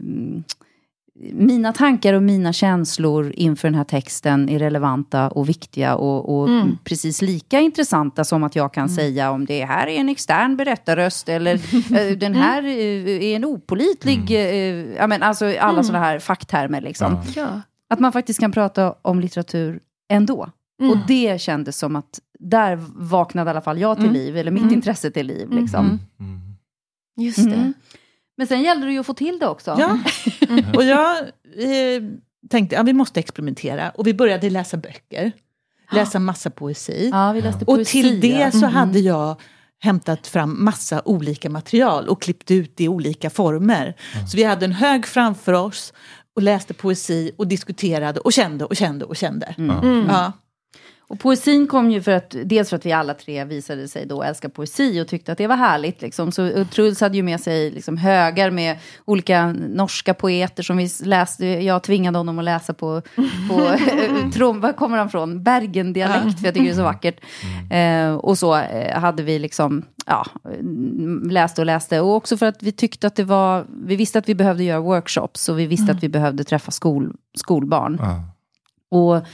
[1.32, 6.48] mina tankar och mina känslor inför den här texten är relevanta och viktiga och, och
[6.84, 11.28] precis lika intressanta som att jag kan säga om det här är en extern berättarröst
[11.28, 11.54] eller
[12.10, 16.80] eh, den här eh, är en opolitlig, eh, ja, men alltså alla sådana här facktermer
[16.80, 17.22] liksom.
[17.36, 17.62] Ja.
[17.90, 20.50] Att man faktiskt kan prata om litteratur ändå.
[20.80, 20.90] Mm.
[20.92, 24.14] Och det kändes som att där vaknade i alla fall jag till Mm.
[24.14, 25.50] liv, eller mitt intresse till liv.
[25.50, 25.84] Liksom.
[25.86, 25.98] Mm.
[26.20, 26.40] Mm.
[27.16, 27.50] Just Mm.
[27.52, 27.72] det.
[28.36, 29.76] Men sen gällde det ju att få till det också.
[29.78, 29.98] Ja.
[30.76, 32.02] Och jag eh,
[32.50, 33.90] tänkte att ja, vi måste experimentera.
[33.90, 35.32] Och vi började läsa böcker.
[35.92, 37.08] Läsa massa poesi.
[37.12, 38.02] Ja, vi läste Och poesi.
[38.02, 38.50] till det ja.
[38.50, 39.40] så hade jag
[39.80, 43.94] hämtat fram massa olika material och klippt ut i olika former.
[44.30, 45.92] Så vi hade en hög framför oss
[46.38, 49.54] och läste poesi och diskuterade och kände och kände och kände.
[50.08, 50.32] Ja.
[51.08, 54.22] Och poesin kom ju för att, dels för att vi alla tre visade sig då
[54.22, 56.02] älska poesi och tyckte att det var härligt.
[56.02, 56.32] Liksom.
[56.32, 61.46] Så Truls hade ju med sig liksom högar med olika norska poeter som vi läste.
[61.46, 63.02] Jag tvingade honom att läsa på,
[63.48, 65.42] på eh, trom, var kommer han från?
[65.42, 67.20] Bergendialekt, för jag tycker det är så vackert.
[67.70, 72.00] Eh, och så eh, hade vi liksom, ja, mm, läste och läste.
[72.00, 74.80] Och också för att vi tyckte att det var, vi visste att vi behövde göra
[74.80, 77.98] workshops och vi visste att vi behövde träffa skol, skolbarn.
[78.00, 78.24] Ja.
[78.90, 79.26] Och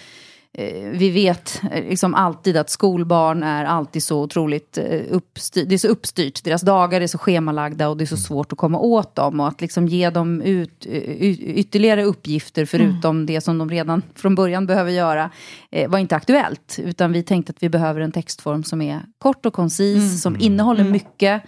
[0.92, 5.68] vi vet eh, liksom alltid att skolbarn är alltid så otroligt eh, uppstyrt.
[5.68, 6.44] Det är så uppstyrt.
[6.44, 9.40] Deras dagar är så schemalagda och det är så svårt att komma åt dem.
[9.40, 11.22] Och att liksom ge dem ut, eh,
[11.58, 15.30] ytterligare uppgifter förutom det som de redan från början behöver göra
[15.70, 16.78] eh, var inte aktuellt.
[16.82, 20.84] Utan vi tänkte att vi behöver en textform som är kort och koncis, som innehåller
[20.84, 21.42] mycket.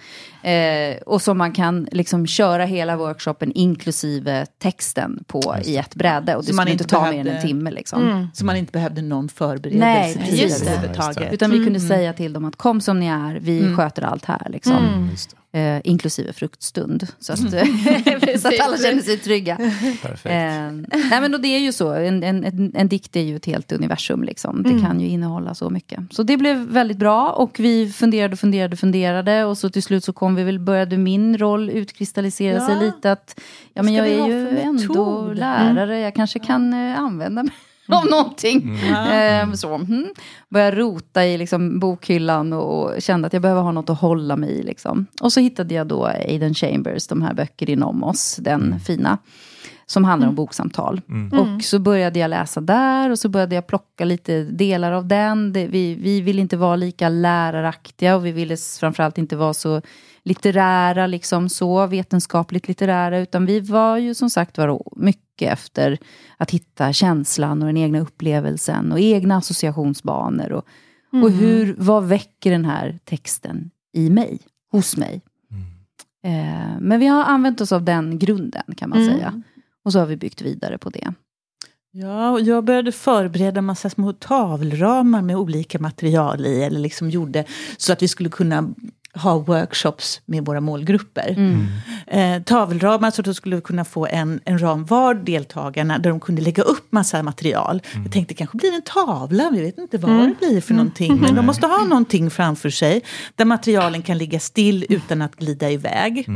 [0.47, 6.37] Eh, och som man kan liksom köra hela workshopen inklusive texten på i ett bräde.
[6.37, 7.71] Och det Så skulle inte ta mer än en behövde- timme.
[7.71, 8.29] Liksom.
[8.35, 10.71] Så man inte behövde någon Nej, förberedelsetid just det.
[10.71, 11.33] överhuvudtaget.
[11.33, 14.47] Utan vi kunde säga till dem att kom som ni är, vi sköter allt här.
[14.51, 15.09] Liksom.
[15.57, 15.77] Mm.
[15.77, 17.07] Eh, inklusive fruktstund.
[17.19, 17.39] Så att,
[18.41, 19.57] så att alla känner sig trygga.
[20.03, 20.27] Perfekt.
[20.27, 23.37] Eh, nej men och det är ju så, en, en, en, en dikt är ju
[23.37, 24.23] ett helt universum.
[24.23, 24.63] Liksom.
[24.63, 26.01] Det kan ju innehålla så mycket.
[26.11, 29.45] Så det blev väldigt bra och vi funderade, funderade, funderade.
[29.45, 32.67] Och så till slut så kom vi väl, började min roll utkristallisera Ja.
[32.67, 33.13] sig lite.
[33.13, 33.41] Att
[33.75, 37.53] ja, men ska jag är ju ändå lärare, jag kanske kan eh, använda mig
[38.03, 38.79] om någonting.
[38.79, 40.07] Eh, så, mm.
[40.49, 44.37] Började rota i liksom, bokhyllan och, och kände att jag behöver ha något att hålla
[44.37, 44.63] mig i.
[44.63, 45.07] Liksom.
[45.21, 49.19] Och så hittade jag då Aiden Chambers, de här böcker inom oss, den fina.
[49.89, 51.01] Som handlar om boksamtal.
[51.33, 55.53] Och så började jag läsa där och så började jag plocka lite delar av den.
[55.53, 59.83] Det, vi, vi ville inte vara lika läraraktiga och vi ville framförallt inte vara så
[60.27, 63.19] litterära, liksom så vetenskapligt litterära.
[63.19, 65.99] Utan vi var ju som sagt var mycket efter
[66.37, 70.53] att hitta känslan och den egna upplevelsen och egna associationsbanor.
[70.53, 70.65] Och,
[71.23, 74.39] och hur, vad väcker den här texten i mig,
[74.73, 75.21] hos mig?
[76.25, 79.43] Eh, men vi har använt oss av den grunden kan man säga.
[79.85, 81.13] Och så har vi byggt vidare på det.
[81.99, 86.63] Ja, och jag började förbereda massa små tavelramar med olika material i.
[86.63, 87.45] Eller liksom gjorde
[87.77, 88.75] så att vi skulle kunna
[89.17, 91.35] ha workshops med våra målgrupper.
[91.37, 91.67] Mm.
[92.07, 96.21] Eh, tavelramar så att de skulle kunna få en, en ram var deltagarna där de
[96.21, 97.83] kunde lägga upp massa material.
[98.03, 101.21] Jag tänkte kanske blir en tavla, vi vet inte vad det blir för någonting.
[101.21, 103.03] Men de måste ha någonting framför sig
[103.35, 106.27] där materialen kan ligga still utan att glida iväg.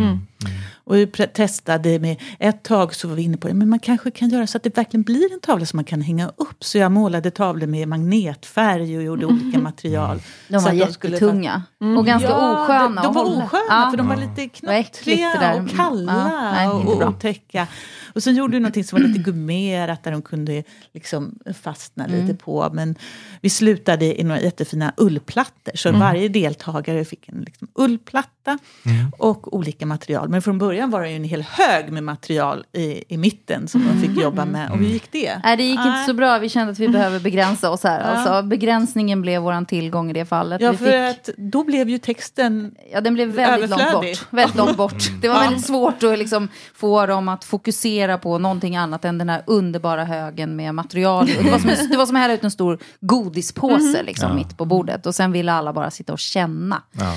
[0.85, 4.29] Och vi testade med, ett tag så var vi inne på, men man kanske kan
[4.29, 6.65] göra så att det verkligen blir en tavla som man kan hänga upp.
[6.65, 10.23] Så jag målade tavlor med magnetfärg och gjorde olika material.
[10.49, 11.63] De var att de skulle jättetunga.
[11.99, 13.89] Och ganska osköna de, de var osköna Ja.
[13.91, 17.09] för de var lite var äckligt det knottriga och kalla Ja, och bra.
[17.09, 17.67] otäcka.
[18.15, 20.63] Och sen gjorde vi någonting som var lite gummerat där de kunde
[20.95, 22.21] liksom fastna Mm.
[22.27, 22.71] lite på.
[22.73, 22.95] Men
[23.41, 25.73] vi slutade i några jättefina ullplattor.
[25.77, 26.01] Så Mm.
[26.01, 28.59] varje deltagare fick en liksom ullplatta
[29.19, 30.29] och olika material.
[30.31, 33.85] Men från början var det ju en hel hög med material i, i mitten som
[33.87, 34.71] de fick jobba med.
[34.71, 35.27] Och hur gick det?
[35.27, 35.41] Mm.
[35.45, 36.39] Nej, det gick inte så bra.
[36.39, 38.01] Vi kände att vi behöver begränsa oss här.
[38.01, 40.61] Alltså, begränsningen blev vår tillgång i det fallet.
[40.61, 44.27] Ja, vi för fick, att då blev ju texten ja, den blev väldigt långt bort.
[44.31, 45.11] Väldigt långt bort.
[45.23, 49.29] Det var väldigt svårt att liksom få dem att fokusera på någonting annat än den
[49.29, 51.27] här underbara högen med material.
[51.27, 54.65] Det var som, det var som att hälla ut en stor godispåse liksom, mitt på
[54.65, 55.07] bordet.
[55.07, 56.83] Och sen ville alla bara sitta och känna.
[56.93, 57.15] Ja.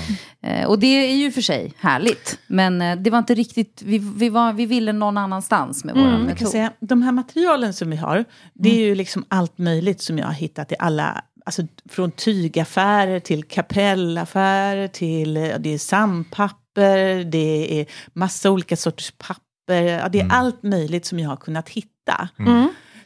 [0.48, 2.38] Eh, och det är ju för sig härligt.
[2.46, 6.02] Men eh, det var inte riktigt, vi, vi, var, vi ville någon annanstans med vår
[6.02, 6.48] kan metod.
[6.48, 10.26] säga, de här materialen som vi har, det är ju liksom allt möjligt som jag
[10.26, 17.86] har hittat i alla, alltså från tygaffärer till kapellaffärer till, det är sandpapper, det är
[18.12, 22.28] massa olika sorters papper, ja, det är allt möjligt som jag har kunnat hitta.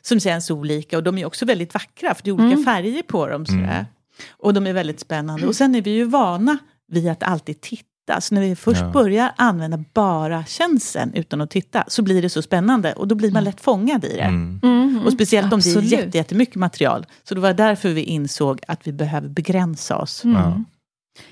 [0.03, 3.27] Som känns olika och de är också väldigt vackra för det är olika färger på
[3.27, 3.47] dem.
[3.47, 3.87] Sådär.
[4.31, 5.47] Och de är väldigt spännande.
[5.47, 6.59] Och sen är vi ju vana
[6.89, 7.88] vid att alltid titta.
[8.21, 8.91] Så när vi först Ja.
[8.91, 13.31] börjar använda bara känseln utan att titta så blir det så spännande och då blir
[13.33, 14.23] man lätt fångad i det.
[14.23, 15.01] Mm.
[15.07, 15.93] Och speciellt om det Absolut.
[15.93, 17.07] är jätte, jättemycket material.
[17.29, 20.23] Så det var därför vi insåg att vi behöver begränsa oss.
[20.25, 20.65] Ja.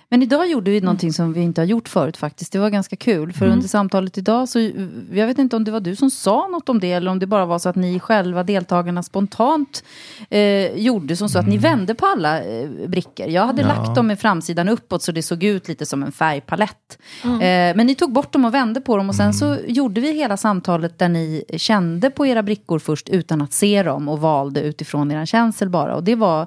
[0.09, 2.53] Men idag gjorde vi någonting som vi inte har gjort förut faktiskt.
[2.53, 3.33] Det var ganska kul.
[3.33, 4.61] För under samtalet idag så,
[5.13, 7.27] jag vet inte om det var du som sa något om det eller om det
[7.27, 9.85] bara var så att ni själva, deltagarna, spontant
[10.31, 13.27] eh, gjorde som så att ni vände på alla eh, brickor.
[13.29, 13.69] Jag hade Ja.
[13.69, 16.99] lagt dem med framsidan uppåt så det såg ut lite som en färgpalett.
[17.25, 17.29] Eh,
[17.77, 20.37] men ni tog bort dem och vände på dem och sen så gjorde vi hela
[20.37, 25.11] samtalet där ni kände på era brickor först utan att se dem och valde utifrån
[25.11, 25.97] er känsel bara.
[25.97, 26.47] Och det var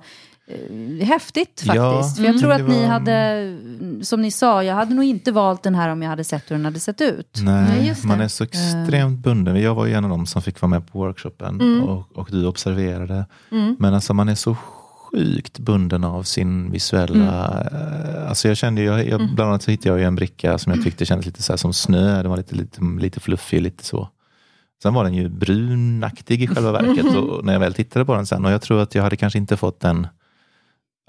[1.02, 1.76] häftigt faktiskt.
[1.76, 4.94] Ja, För jag tror mm, att det ni var- hade, som ni sa, jag hade
[4.96, 7.40] nog inte valt den här om jag hade sett hur den hade sett ut.
[7.44, 8.24] Nej, Nej, just man det.
[8.24, 9.62] är så extremt bunden.
[9.62, 12.46] Jag var ju en av dem som fick vara med på workshopen och, och du
[12.46, 13.26] observerade.
[13.78, 14.56] Men alltså man är så
[15.12, 17.66] sjukt bunden av sin visuella...
[17.72, 20.58] eh, Alltså jag kände, ju- jag, jag, bland annat så hittade jag ju en bricka
[20.58, 22.22] som jag tyckte kändes lite så här som snö.
[22.22, 24.10] Den var lite, lite, lite fluffig, lite så.
[24.84, 28.26] Sen var den ju brunaktig i själva verket och när jag väl tittade på den
[28.26, 28.46] sen.
[28.46, 30.08] Och jag tror att jag hade kanske inte fått den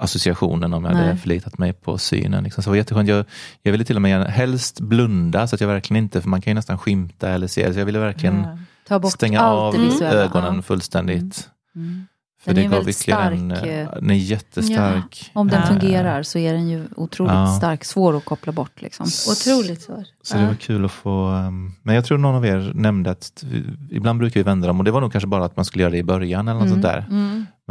[0.00, 1.16] associationen om jag hade Nej.
[1.16, 2.44] förlitat mig på synen.
[2.44, 2.62] Liksom.
[2.62, 3.08] Så det var jätteskönt.
[3.08, 3.24] Jag,
[3.62, 6.40] jag ville till och med gärna, helst blunda så att jag verkligen inte, för man
[6.40, 7.72] kan ju nästan skymta eller se.
[7.72, 8.58] Så jag ville verkligen Ja.
[8.88, 10.62] Ta bort stänga av ögonen Ja.
[10.62, 11.48] fullständigt.
[11.76, 12.06] Mm.
[12.42, 15.30] För Den det är gav väldigt ytterligare en, stark, eh, den är jättestark.
[15.34, 17.46] Om den Eh, fungerar så är den ju otroligt Ja.
[17.58, 18.82] stark, svår att koppla bort.
[18.82, 19.06] Liksom.
[19.30, 20.06] Otroligt svårt.
[20.22, 23.44] Så det var kul att få, um, men jag tror någon av er nämnde att
[23.46, 25.82] vi, ibland brukar vi vända dem och det var nog kanske bara att man skulle
[25.82, 26.82] göra det i början eller något Mm.
[26.82, 27.04] sånt där.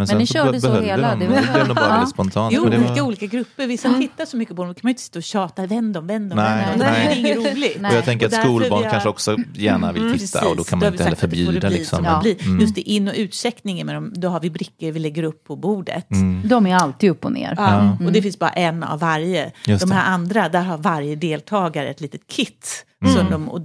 [0.07, 1.19] Men, ni körde så hela, dem.
[1.19, 1.91] det Det, var- nog bara Ja.
[1.93, 2.53] väldigt spontant.
[2.53, 3.67] Men det olika, var, olika grupper.
[3.67, 5.93] Vissa tittar så mycket på dem, då kan man ju inte sitta och tjata, vänd
[5.93, 6.79] dem, vänd dem, Nej, vänd dem.
[6.79, 7.19] Det är nej.
[7.19, 7.77] inget roligt.
[7.81, 7.91] Nej.
[7.91, 10.85] och jag tänker att skolbarn har- kanske också gärna vill titta och då kan då
[10.85, 11.51] man vi inte heller det förbjuda.
[11.51, 12.03] det bli Liksom.
[12.05, 12.45] som det Ja.
[12.45, 12.59] Mm.
[12.59, 15.55] Just det, in och utcheckningen med dem, då har vi brickor vi lägger upp på
[15.55, 16.11] bordet.
[16.11, 16.41] Mm.
[16.47, 17.53] De är alltid upp och ner.
[17.57, 19.51] Ja, Och det finns bara en av varje.
[19.65, 19.95] Just de det.
[19.95, 23.15] här andra, där har varje deltagare ett litet kit Mm.
[23.15, 23.61] som, de, och,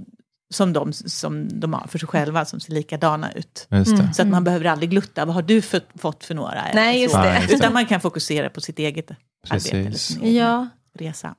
[0.53, 3.67] som, de, som de har för sig själva, som ser likadana ut.
[3.71, 4.13] Just det.
[4.13, 6.63] Så att man behöver aldrig glutta, vad har du för, fått för några?
[6.73, 7.21] Nej, just Så.
[7.21, 7.23] det.
[7.29, 7.55] Nej, just det.
[7.55, 9.15] Utan man kan fokusera på sitt eget arbete
[9.49, 10.01] eller Precis.
[10.07, 10.67] sin egen Ja.
[10.99, 11.35] resa.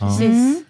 [0.00, 0.30] Precis.
[0.30, 0.64] Mm.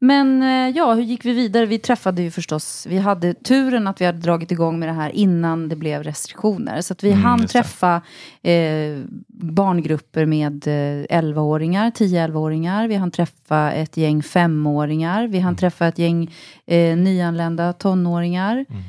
[0.00, 1.66] Men eh, ja, hur gick vi vidare?
[1.66, 5.10] Vi träffade ju förstås, vi hade turen att vi hade dragit igång med det här
[5.10, 6.80] innan det blev restriktioner.
[6.80, 8.02] Så att vi Mm, hann träffa
[8.42, 12.88] eh, barngrupper med eh, 11-åringar, 10-11-åringar.
[12.88, 15.26] Vi hann träffa ett gäng femåringar.
[15.26, 16.34] Vi hann träffa ett gäng
[16.66, 18.52] eh, nyanlända tonåringar.
[18.70, 18.82] Mm.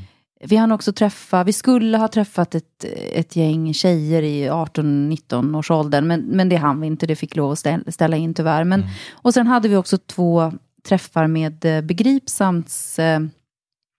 [0.43, 5.71] Vi hann också träffa, vi skulle ha träffat ett, ett gäng tjejer i 18-19 års
[5.71, 8.63] åldern, men, men det hann vi inte, det fick lov att ställa, ställa in tyvärr.
[8.63, 10.51] Men, Och sen hade vi också två
[10.83, 13.19] träffar med eh, Begripsams, eh,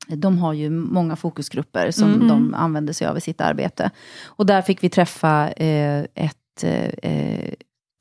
[0.08, 2.28] de har ju många fokusgrupper som Mm.
[2.28, 3.90] de använder sig av i sitt arbete.
[4.24, 6.64] Och där fick vi träffa eh, ett,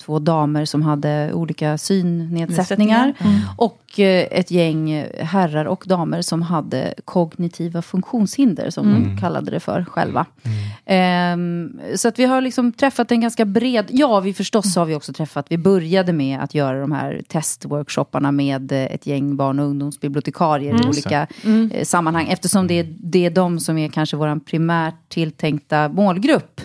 [0.10, 3.14] två damer som hade olika synnedsättningar.
[3.20, 3.40] Mm.
[3.58, 9.60] Och eh, ett gäng herrar och damer som hade kognitiva funktionshinder, som de kallade det
[9.60, 10.26] för själva.
[10.86, 13.86] Ehm, så att vi har liksom träffat en ganska bred...
[13.90, 15.46] Ja, vi förstås har vi också träffat...
[15.50, 20.86] Vi började med att göra de här testworkshopparna med eh, ett gäng barn och ungdomsbibliotekarier
[20.86, 21.28] i olika
[21.72, 22.28] eh, sammanhang.
[22.30, 26.62] Eftersom det är, det är de som är kanske vår primärt tilltänkta målgrupp.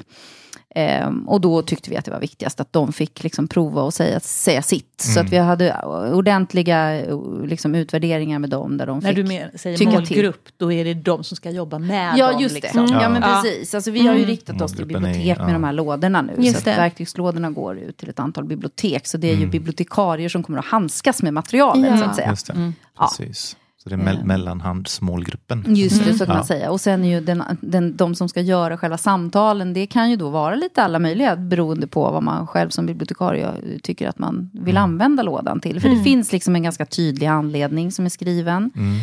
[0.77, 3.95] Ehm, och då tyckte vi att det var viktigast att de fick liksom prova och
[3.95, 5.01] säga, säga sitt.
[5.01, 5.77] Så att vi hade
[6.15, 8.77] ordentliga eh, liksom, utvärderingar med dem.
[8.77, 10.01] Där de När fick du med, säger tycka till.
[10.01, 12.41] målgrupp, då är det de som ska jobba med Ja, dem.
[12.43, 12.87] just liksom.
[12.87, 12.93] det.
[12.93, 13.09] Ja, Ja.
[13.09, 13.41] men Ja.
[13.43, 13.75] precis.
[13.75, 15.53] Alltså, vi har ju riktat oss till bibliotek med ja.
[15.53, 16.33] de här lådorna nu.
[16.39, 19.07] Just så att verktygslådorna går ut till ett antal bibliotek.
[19.07, 21.97] Så det är ju bibliotekarier som kommer att handskas med materialet, Ja.
[21.99, 22.31] så att säga.
[22.31, 22.73] Just det.
[22.99, 23.09] Ja.
[23.19, 23.57] Precis.
[23.85, 25.65] Så det är me- mellanhandsmålgruppen.
[25.69, 26.39] Just det, så kan Ja.
[26.39, 26.71] man säga.
[26.71, 30.31] Och sen ju den, den, de som ska göra själva samtalen, det kan ju då
[30.31, 33.51] vara lite alla möjliga, beroende på vad man själv som bibliotekarie
[33.83, 35.81] tycker att man vill använda lådan till.
[35.81, 38.71] För det finns liksom en ganska tydlig anledning som är skriven.
[38.77, 38.97] Mm.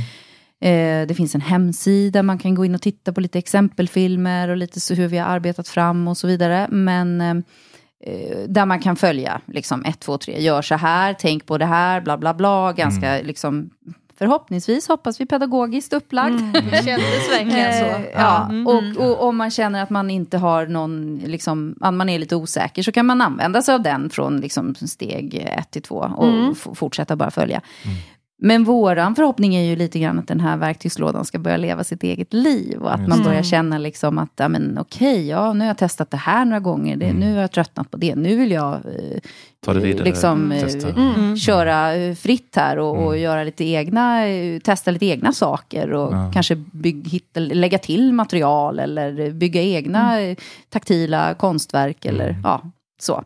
[0.64, 4.58] Eh, det finns en hemsida, man kan gå in och titta på lite exempelfilmer och
[4.58, 6.68] lite så hur vi har arbetat fram och så vidare.
[6.72, 7.36] Men eh,
[8.06, 11.66] eh, där man kan följa, liksom 1, 2, 3, gör så här, tänk på det
[11.66, 12.74] här, bla bla bla.
[12.74, 13.70] Ganska liksom,
[14.22, 16.36] förhoppningsvis hoppas vi pedagogiskt upplagd.
[16.54, 17.86] Det kändes verkligen så.
[17.86, 22.10] Eh, ja, och, och om man känner att man inte har någon, liksom, att man
[22.10, 25.82] är lite osäker så kan man använda sig av den från liksom, steg ett till
[25.82, 27.62] två och f- fortsätta bara följa.
[28.44, 32.04] Men våran förhoppning är ju lite grann att den här verktygslådan ska börja leva sitt
[32.04, 32.78] eget liv.
[32.82, 36.12] Och att man börjar känna liksom att, ja men okej, ja nu har jag testat
[36.12, 39.20] det här några gånger, det, nu har jag tröttnat på det, nu vill jag eh,
[39.66, 40.06] Ta det vidare.
[40.06, 40.88] liksom, eh, testa.
[41.38, 46.14] köra eh, fritt här och, och göra lite egna, eh, testa lite egna saker och
[46.14, 46.32] Ja.
[46.34, 50.38] kanske bygg, hitta, lägga till material eller bygga egna eh,
[50.70, 52.62] taktila konstverk eller ja,
[53.02, 53.24] så.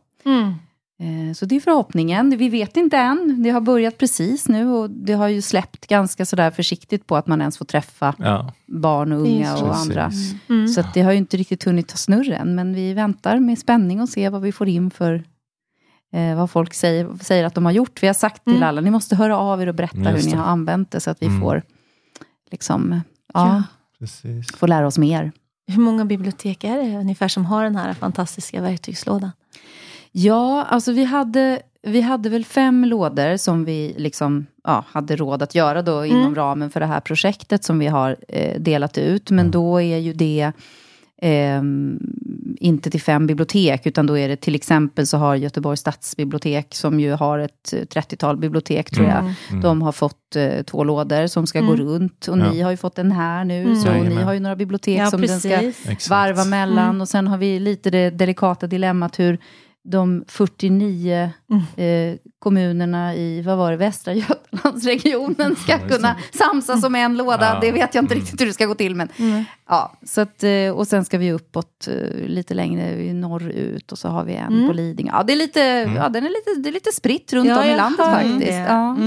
[0.99, 1.27] Mm.
[1.29, 2.37] Eh, Så det är förhoppningen.
[2.37, 3.43] Vi vet inte än.
[3.43, 7.27] Det har börjat precis nu och det har ju släppt ganska sådär försiktigt på att
[7.27, 10.11] man ens får träffa Ja, barn och unga och andra.
[10.49, 10.67] Mm.
[10.67, 14.01] Så att det har ju inte riktigt hunnit ta snurren, men vi väntar med spänning
[14.01, 15.23] och ser vad vi får in för
[16.13, 18.03] eh, vad folk säger, säger att de har gjort.
[18.03, 18.67] Vi har sagt till Mm.
[18.69, 21.09] alla, ni måste höra av er och berätta Just hur ni har använt det så
[21.11, 21.41] att vi Mm.
[21.41, 21.63] får
[22.51, 23.01] liksom,
[23.33, 23.63] ja,
[24.23, 24.29] Ja.
[24.57, 25.31] får lära oss mer.
[25.67, 29.31] Hur många bibliotek är det ungefär som har den här fantastiska verktygslådan?
[30.17, 35.41] Ja, alltså vi hade, vi hade väl fem lådor som vi liksom, ja, hade råd
[35.43, 39.31] att göra då inom ramen för det här projektet som vi har eh, delat ut.
[39.31, 40.51] Men då är ju det
[41.21, 41.99] ehm,
[42.59, 46.99] inte till fem bibliotek, utan då är det till exempel så har Göteborgs stadsbibliotek, som
[46.99, 51.47] ju har ett eh, 30-tal bibliotek tror jag, de har fått eh, två lådor som
[51.47, 52.27] ska gå runt.
[52.27, 52.51] Och Ja.
[52.51, 54.15] ni har ju fått en här nu, så Jajamän.
[54.15, 55.89] ni har ju några bibliotek Ja, som den ska precis.
[55.89, 56.09] Exakt.
[56.09, 57.01] varva mellan.
[57.01, 59.39] Och sen har vi lite det delikata dilemmat hur
[59.85, 61.29] de 49
[61.75, 67.53] eh, kommunerna i, vad var det, Västra Götalandsregionen ska kunna samsas om en låda.
[67.53, 67.59] Ja.
[67.61, 68.95] Det vet jag inte riktigt hur det ska gå till.
[68.95, 69.09] Men,
[69.69, 74.07] ja, så att, eh, och sen ska vi uppåt eh, lite längre norrut och så
[74.07, 75.11] har vi en på Lidingö.
[75.13, 75.59] Ja, det är lite,
[75.95, 78.59] ja, den är lite, det är lite spritt runt om i landet faktiskt.
[78.67, 78.97] Ja.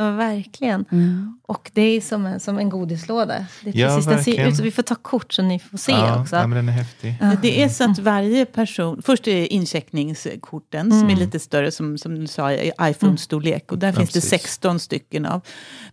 [0.00, 0.12] Mm.
[0.12, 0.84] Ja, verkligen.
[0.92, 1.38] Mm.
[1.46, 3.46] Och det är som en, som en godislåda.
[3.64, 5.78] Det är Ja, precis, den ser ut så vi får ta kort så ni får
[5.78, 6.36] se ja, också.
[6.36, 7.14] Ja, men den är häftig.
[7.42, 12.20] Det är så att varje person, först är incheckningskorten som är lite större som, som
[12.20, 14.30] du sa i iPhone-storlek och där finns det precis.
[14.30, 15.40] 16 stycken av.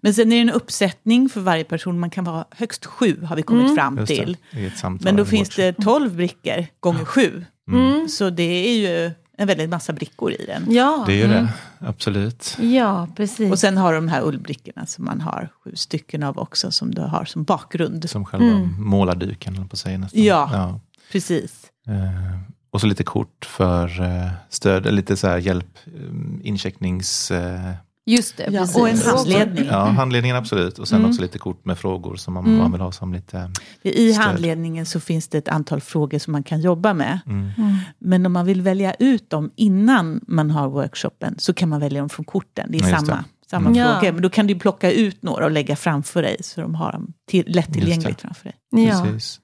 [0.01, 3.35] Men sen är det en uppsättning för varje person, man kan vara högst sju har
[3.35, 4.37] vi kommit fram Just det, till.
[5.01, 7.45] Men då finns det 12 brickor gånger sju.
[7.71, 8.07] Mm.
[8.09, 10.71] Så det är ju en väldigt massa brickor i den.
[10.71, 12.57] Ja, Det är ju det, absolut.
[12.59, 13.51] ja, precis.
[13.51, 17.01] Och sen har de här ullbrickorna som man har sju stycken av också som du
[17.01, 18.09] har som bakgrund.
[18.09, 20.23] Som själva målarduken, eller på säga nästan.
[20.23, 20.49] Ja.
[20.53, 20.79] ja.
[21.11, 21.65] Precis.
[21.87, 22.39] Eh,
[22.71, 27.31] och så lite kort för eh, stöd, eller lite så här hjälp, eh, inchecknings...
[28.09, 28.75] Just det, Ja, precis.
[28.75, 29.65] och en handledning.
[29.71, 30.79] Ja, handledningen absolut.
[30.79, 31.09] Och sen Mm.
[31.09, 32.57] också lite kort med frågor som man, Mm.
[32.57, 33.51] man vill ha som lite...
[33.81, 34.25] I Stöd.
[34.25, 37.19] handledningen så finns det ett antal frågor som man kan jobba med.
[37.25, 37.49] Mm.
[37.99, 41.99] Men om man vill välja ut dem innan man har workshopen så kan man välja
[41.99, 42.71] dem från korten.
[42.71, 43.23] Det är Ja, samma, det.
[43.49, 43.83] samma Mm.
[43.99, 44.11] Frågor.
[44.13, 47.13] Men då kan du plocka ut några och lägga framför dig så de har dem
[47.29, 48.85] till, lättillgängligt framför dig.
[48.85, 49.03] Ja.
[49.05, 49.39] Precis.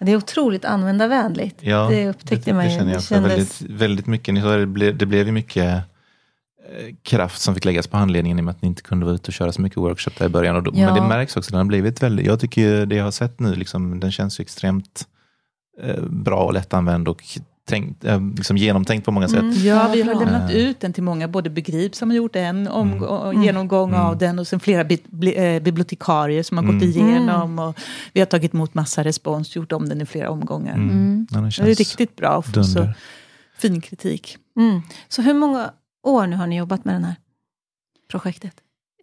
[0.00, 1.56] Det är otroligt användarvänligt.
[1.62, 2.70] Ja, det upptäckte man ju.
[2.70, 3.14] Det känner jag Det också.
[3.14, 4.34] kändes- Väldigt, väldigt mycket.
[4.34, 5.80] Ni sa det blev, det blev ju mycket
[7.02, 9.28] kraft som fick läggas på handledningen i och med att ni inte kunde vara ute
[9.28, 10.56] och köra så mycket workshop där i början.
[10.56, 10.86] Och då, Ja.
[10.86, 13.40] Men det märks också, den har blivit väldigt, jag tycker ju det jag har sett
[13.40, 15.06] nu, liksom, den känns ju extremt
[15.82, 17.22] eh, bra och lättanvänd och
[17.68, 19.38] tänkt, eh, liksom genomtänkt på många sätt.
[19.40, 19.52] Mm.
[19.66, 20.24] Ja, vi har bra.
[20.24, 20.56] lämnat Eh.
[20.56, 23.02] ut den till många, både Begrip som har gjort en om, Mm.
[23.02, 23.42] och Mm.
[23.42, 24.18] genomgång av Mm.
[24.18, 26.88] den och sen flera bi, bli, eh, bibliotekarier som har gått Mm.
[26.88, 27.58] igenom.
[27.58, 27.78] Och
[28.12, 30.74] vi har tagit emot massa respons, gjort om den i flera omgångar.
[30.74, 30.90] Mm.
[30.90, 31.26] Mm.
[31.30, 32.94] Ja, den Det är riktigt bra få så dunder.
[33.58, 34.36] fin kritik.
[34.56, 34.82] Mm.
[35.08, 35.70] Så hur många
[36.02, 37.16] år nu har ni jobbat med det här
[38.10, 38.52] projektet?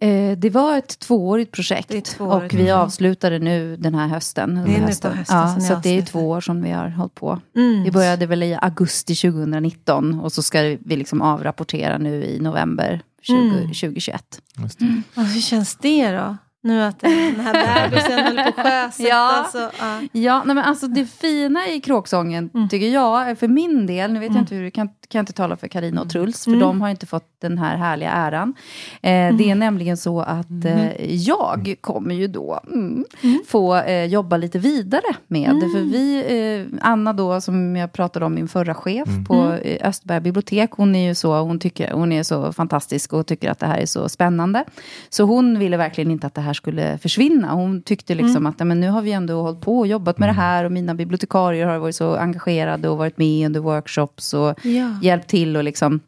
[0.01, 2.73] Eh, det var ett tvåårigt projekt Det är ett tvåårigt och vi projekt.
[2.73, 4.55] avslutade nu den här hösten.
[4.55, 5.17] Det är under nu på hösten.
[5.17, 7.39] hösten ja, så att det är två år som vi har hållit på.
[7.55, 7.83] Mm.
[7.83, 13.01] Vi började väl i augusti 2019 och så ska vi liksom avrapportera nu i november
[13.21, 13.53] 20, Mm.
[13.67, 14.41] 2021.
[14.57, 15.01] Just det.
[15.15, 16.37] Och hur känns det då?
[16.63, 18.99] Nu att den här bebisen håller på att sjösättas.
[18.99, 19.41] Ja.
[19.41, 19.99] och så, ja.
[20.11, 22.69] Ja, nej men alltså det fina i kråksången Mm.
[22.69, 24.35] tycker jag, för min del, nu vet Mm.
[24.35, 26.59] jag inte hur, kan, kan jag inte tala för Karina och Truls, för Mm.
[26.61, 28.53] de har inte fått den här härliga äran.
[29.01, 33.39] Eh, Det är nämligen så att eh, jag kommer ju då mm, Mm.
[33.47, 35.71] få eh, jobba lite vidare med, Mm.
[35.71, 36.23] för vi,
[36.71, 39.25] eh, Anna då, som jag pratade om, min förra chef Mm.
[39.25, 43.27] på eh, Östberga bibliotek, hon är ju så, hon, tycker, hon är så fantastisk och
[43.27, 44.63] tycker att det här är så spännande.
[45.09, 47.53] Så hon ville verkligen inte att det här skulle försvinna.
[47.53, 50.29] Hon tyckte liksom att ja, men nu har vi ändå hållit på och jobbat med
[50.29, 54.65] det här och mina bibliotekarier har varit så engagerade och varit med under workshops och
[54.65, 54.99] Ja.
[55.01, 55.99] hjälpt till och liksom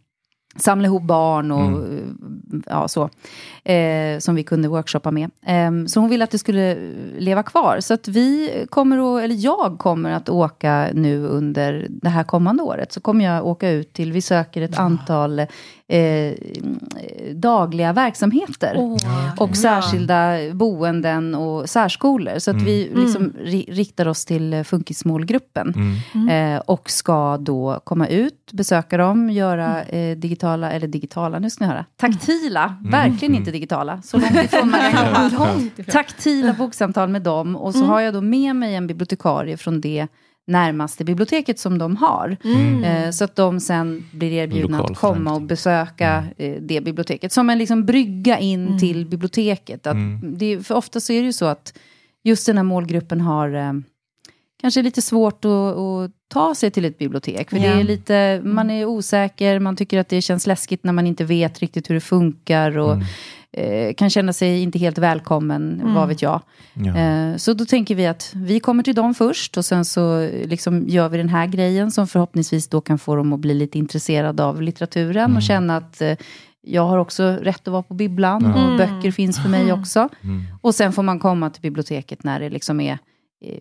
[0.56, 2.16] samla ihop barn och Mm.
[2.54, 3.10] eh, ja, så.
[3.72, 5.32] Eh, som vi kunde workshoppa med.
[5.46, 6.76] Ehm, så hon ville att det skulle
[7.18, 7.78] leva kvar.
[7.82, 12.64] Så att vi kommer att, eller jag kommer att åka nu under det här kommande
[12.64, 12.92] året.
[12.92, 15.46] Så kommer jag åka ut till, vi söker ett antal
[15.90, 16.34] eh,
[17.34, 18.74] dagliga verksamheter.
[18.78, 18.98] Åh,
[19.38, 19.54] Och ja.
[19.56, 22.40] särskilda boenden och särskolor.
[22.40, 22.66] Så att Mm.
[22.66, 25.74] vi liksom ri- riktar oss till eh, funkismålgruppen.
[26.16, 26.30] Mm.
[26.56, 31.64] Eh, och ska då komma ut, besöka dem, göra eh, digitala, eller digitala, nu ska
[31.66, 35.48] ni höra, taktila, verkligen inte digitala, så långt ifrån man kan komma.
[35.92, 40.08] Taktila boksamtal med dem och så har jag då med mig en bibliotekarie från det
[40.50, 42.38] närmaste biblioteket som de har.
[42.44, 42.84] Mm.
[42.84, 47.32] Eh, så att de sen blir erbjudna Lokal att komma och besöka eh, det biblioteket.
[47.32, 48.80] Som en liksom brygga in Mm.
[48.80, 49.88] till biblioteket.
[49.88, 50.38] Att Mm.
[50.38, 51.74] det, för ofta så är det ju så att
[52.24, 53.74] just den här målgruppen har eh,
[54.62, 57.50] kanske lite svårt att, att ta sig till ett bibliotek.
[57.50, 57.74] För det Ja.
[57.80, 61.60] är lite, man är osäker, man tycker att det känns läskigt när man inte vet
[61.60, 62.78] riktigt hur det funkar.
[62.78, 63.06] Och Mm.
[63.58, 65.94] Eh, kan känna sig inte helt välkommen, Mm.
[65.94, 66.42] vad vet jag.
[66.74, 66.98] Ja.
[66.98, 70.84] Eh, Så då tänker vi att vi kommer till dem först och sen så liksom
[70.88, 74.44] gör vi den här grejen som förhoppningsvis då kan få dem att bli lite intresserade
[74.44, 75.36] av litteraturen Mm.
[75.38, 76.18] och känna att eh,
[76.62, 78.54] jag har också rätt att vara på bibblan Ja.
[78.54, 78.78] och Mm.
[78.78, 80.10] böcker finns för mig också.
[80.24, 80.44] Mm.
[80.62, 82.98] Och sen får man komma till biblioteket när det liksom är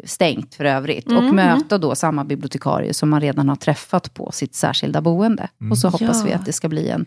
[0.05, 1.27] stängt för övrigt Mm.
[1.29, 5.49] och möta då samma bibliotekarie som man redan har träffat på sitt särskilda boende.
[5.61, 5.71] Mm.
[5.71, 6.25] Och så hoppas Ja.
[6.27, 7.07] vi att det ska bli en,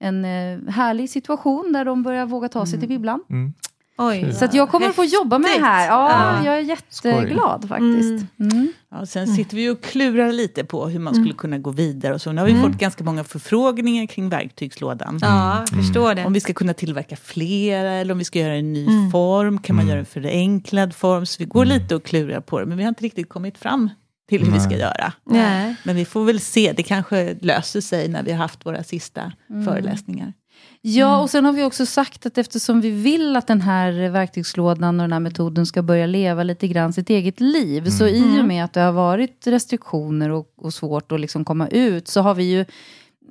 [0.00, 3.20] en eh, härlig situation där de börjar våga ta sig till bibblan.
[3.30, 3.52] Mm.
[3.98, 4.32] Oj.
[4.34, 5.86] Så att jag kommer att få jobba med det här.
[5.88, 6.44] Ja, Ja.
[6.46, 8.24] jag är jätteglad faktiskt.
[8.40, 8.72] Mm.
[8.90, 12.14] Ja, sen sitter vi och klurar lite på hur man skulle kunna gå vidare.
[12.14, 12.32] Och så.
[12.32, 15.18] Nu har vi fått ganska många förfrågningar kring verktygslådan.
[15.22, 16.24] Ja, förstår det.
[16.24, 19.10] Om vi ska kunna tillverka flera eller om vi ska göra en ny Mm.
[19.10, 19.58] form.
[19.58, 19.90] Kan man Mm.
[19.90, 21.26] göra en förenklad form?
[21.26, 22.66] Så vi går lite och klurar på det.
[22.66, 23.90] Men vi har inte riktigt kommit fram
[24.28, 24.78] till hur vi ska Nej.
[24.78, 25.12] göra.
[25.24, 25.76] Nej.
[25.82, 26.72] Men vi får väl se.
[26.76, 29.32] Det kanske löser sig när vi har haft våra sista
[29.64, 30.32] föreläsningar.
[30.80, 35.00] Ja, och sen har vi också sagt att eftersom vi vill att den här verktygslådan
[35.00, 37.90] och den här metoden ska börja leva lite grann sitt eget liv.
[37.90, 41.68] Så i och med att det har varit restriktioner och, och svårt att liksom komma
[41.68, 42.64] ut så har vi ju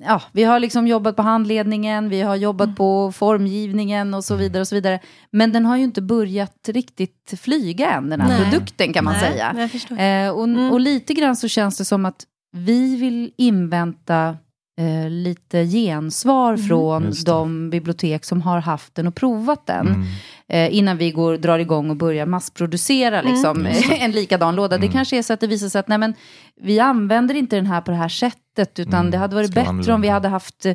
[0.02, 4.60] Ja, vi har liksom jobbat på handledningen, vi har jobbat på formgivningen och så vidare.
[4.60, 5.00] och så vidare.
[5.30, 8.50] Men den har ju inte börjat riktigt flyga än, den här Nej.
[8.50, 10.26] produkten kan man Nej, säga.
[10.26, 10.72] Eh, och, Mm.
[10.72, 12.24] och lite grann så känns det som att
[12.56, 14.36] vi vill invänta
[14.80, 17.32] eh, lite gensvar från Just det.
[17.32, 19.86] de bibliotek som har haft den och provat den.
[19.86, 20.02] Mm.
[20.48, 24.68] Eh, innan vi går, drar igång och börjar massproducera liksom, en likadan låda.
[24.78, 24.92] Det Mm.
[24.92, 26.14] kanske är så att det visar sig att nej, men,
[26.62, 28.40] vi använder inte den här på det här sättet.
[28.58, 29.10] Utan Mm.
[29.10, 30.12] det hade varit Ska bättre om vi annorlunda.
[30.12, 30.74] hade haft eh,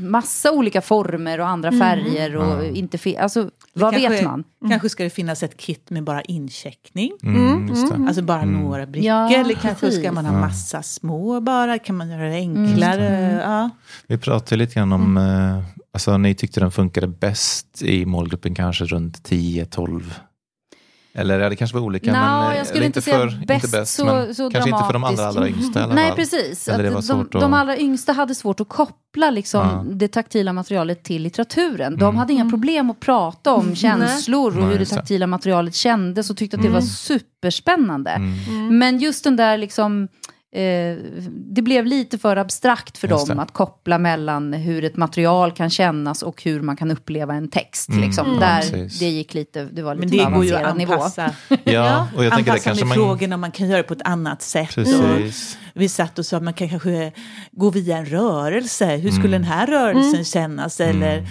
[0.00, 2.36] massa olika former och andra färger.
[2.36, 2.70] Och Ja.
[2.70, 4.44] inte alltså, vad kanske- vet man?
[4.68, 7.10] Kanske ska det finnas ett kit med bara incheckning.
[7.22, 7.70] Mm.
[8.06, 8.60] Alltså bara Mm.
[8.60, 9.06] några brickor.
[9.08, 10.00] Ja, eller kanske precis.
[10.00, 11.78] ska man ha massa små bara.
[11.78, 13.40] Kan man göra det enklare?
[13.44, 13.70] Ja.
[14.06, 15.56] Vi pratade lite grann om, Mm.
[15.58, 20.14] eh, alltså, ni tyckte den funkade bäst i målgruppen kanske runt 10-12?
[21.12, 22.12] Eller ja, det kanske var olika.
[22.12, 24.50] Nå, men, eh, jag skulle eller inte säga för, bäst inte bäst, så- men så
[24.50, 26.68] Kanske inte för de allra, allra yngsta alla Nej, precis.
[26.68, 29.84] Eller det de, att- de allra yngsta hade svårt att koppla liksom, Ja.
[29.94, 31.96] det taktila materialet till litteraturen.
[31.96, 32.16] De Mm.
[32.16, 36.36] hade inga problem att prata om känslor och Nej, hur det taktila materialet kändes och
[36.36, 38.10] tyckte att det var superspännande.
[38.10, 38.78] Mm.
[38.78, 40.08] Men just den där liksom
[40.52, 40.96] Eh,
[41.28, 43.42] det blev lite för abstrakt för Just dem det.
[43.42, 47.88] att koppla mellan hur ett material kan kännas och hur man kan uppleva en text.
[47.88, 48.00] Mm.
[48.04, 48.26] Liksom.
[48.26, 48.40] Mm.
[48.40, 48.98] Där Precis.
[48.98, 50.92] det gick lite, det var lite Men det går ju att nivå.
[50.92, 51.30] anpassa,
[51.64, 52.94] Ja, och jag tänker det anpassa kanske med man...
[52.94, 54.76] frågorna man kan göra det på ett annat sätt.
[54.76, 54.84] Och
[55.74, 57.12] vi satt och sa att man kan kanske
[57.52, 58.86] gå via en rörelse.
[58.96, 59.42] Hur skulle Mm.
[59.42, 60.80] den här rörelsen kännas?
[60.80, 61.26] Eller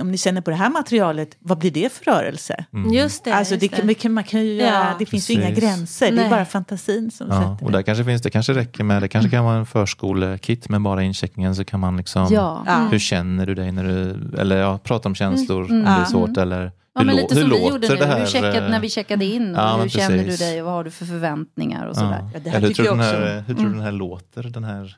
[0.00, 2.64] om ni känner på det här materialet, vad blir det för rörelse?
[2.72, 2.92] Mm.
[2.92, 3.34] Just det.
[3.34, 4.94] alltså det, just kan, man kan, man kan ju Ja.
[4.98, 5.64] det finns ju inga Precis.
[5.64, 6.24] gränser, det Nej.
[6.24, 7.78] är bara fantasin som Ja, sätter och det.
[7.78, 11.02] där kanske finns det, kanske räcker med, det kanske kan vara en förskolekit med bara
[11.02, 12.62] incheckningen så kan man liksom, Ja.
[12.66, 12.88] Ja.
[12.90, 15.86] hur känner du dig när du, eller ja, prata om känslor om det Mm.
[16.00, 18.18] är svårt eller Ja, hur, men lite som vi låter gjorde nu, det här?
[18.18, 19.54] hur checkade, eh, när vi checkade in.
[19.56, 20.40] Och Ja, hur känner du precis.
[20.40, 22.30] dig och vad har du för förväntningar och sådär.
[22.34, 23.32] Ja, det hur tycker tror, du jag den också.
[23.32, 24.96] här, hur tror du den här låter, den här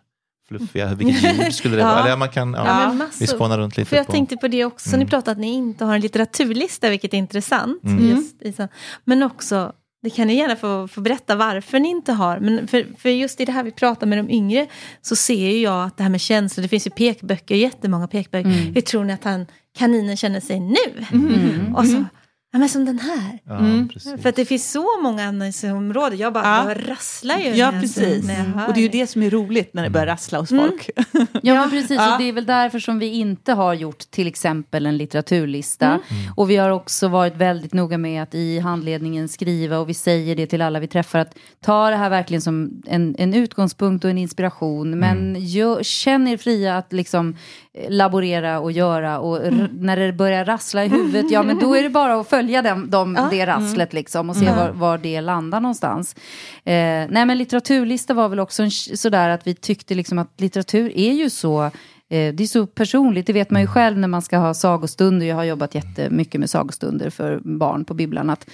[0.49, 1.87] fluffiga, vilket ljud skulle det Ja.
[1.89, 1.99] vara?
[2.01, 4.13] Eller ja, man kan, ja, vi spånar runt lite För jag på.
[4.13, 5.01] tänkte på det också, Mm.
[5.01, 7.85] ni pratade att ni inte har en litteraturlista, vilket är intressant.
[7.85, 8.09] Mm.
[8.09, 8.69] Just, Isa.
[9.05, 9.73] Men också,
[10.03, 12.39] det kan ni gärna få, få berätta varför ni inte har.
[12.39, 14.67] Men för, för just i det här vi pratar med de yngre
[15.03, 18.51] så ser ju jag att det här med känslor, det finns ju pekböcker, jättemånga pekböcker.
[18.51, 18.75] Mm.
[18.75, 19.47] Hur tror ni att han,
[19.79, 21.05] kaninen känner sig nu?
[21.13, 21.75] Mm.
[21.77, 22.05] Och så,
[22.53, 23.39] ja men som den här.
[23.45, 23.89] Ja, Mm.
[24.23, 26.69] För att det finns så många användningsområden, jag bara Ja.
[26.69, 27.45] jag rasslar ju.
[27.49, 28.27] Ja, när jag- precis.
[28.27, 30.39] när jag hör Och det är ju det som är roligt när det börjar rassla
[30.41, 30.65] hos Mm.
[30.69, 30.91] folk.
[31.43, 31.91] Ja, men precis.
[31.91, 32.13] Ja.
[32.13, 35.87] Och det är väl därför som vi inte har gjort till exempel en litteraturlista.
[35.87, 36.03] Mm.
[36.37, 40.37] Och vi har också varit väldigt noga med att i handledningen skriva, och vi säger
[40.37, 41.35] det till alla vi träffar, att
[41.65, 44.99] ta det här verkligen som en, en utgångspunkt och en inspiration.
[44.99, 47.37] Men gör, känn er fria att liksom
[47.75, 49.19] eh, laborera och göra.
[49.19, 52.29] Och r- när det börjar rassla i huvudet, ja men då är det bara att
[52.39, 53.29] följa dem, dem, Ja.
[53.31, 56.15] det rasslet liksom och se var, var det landar någonstans.
[56.65, 56.73] Eh,
[57.09, 61.13] nej men litteraturlista var väl också en, sådär att vi tyckte liksom att litteratur är
[61.13, 61.71] ju så
[62.09, 65.27] det är så personligt, det vet man ju själv när man ska ha sagostunder.
[65.27, 68.31] Jag har jobbat jättemycket med sagostunder för barn på bibblan.
[68.31, 68.47] Att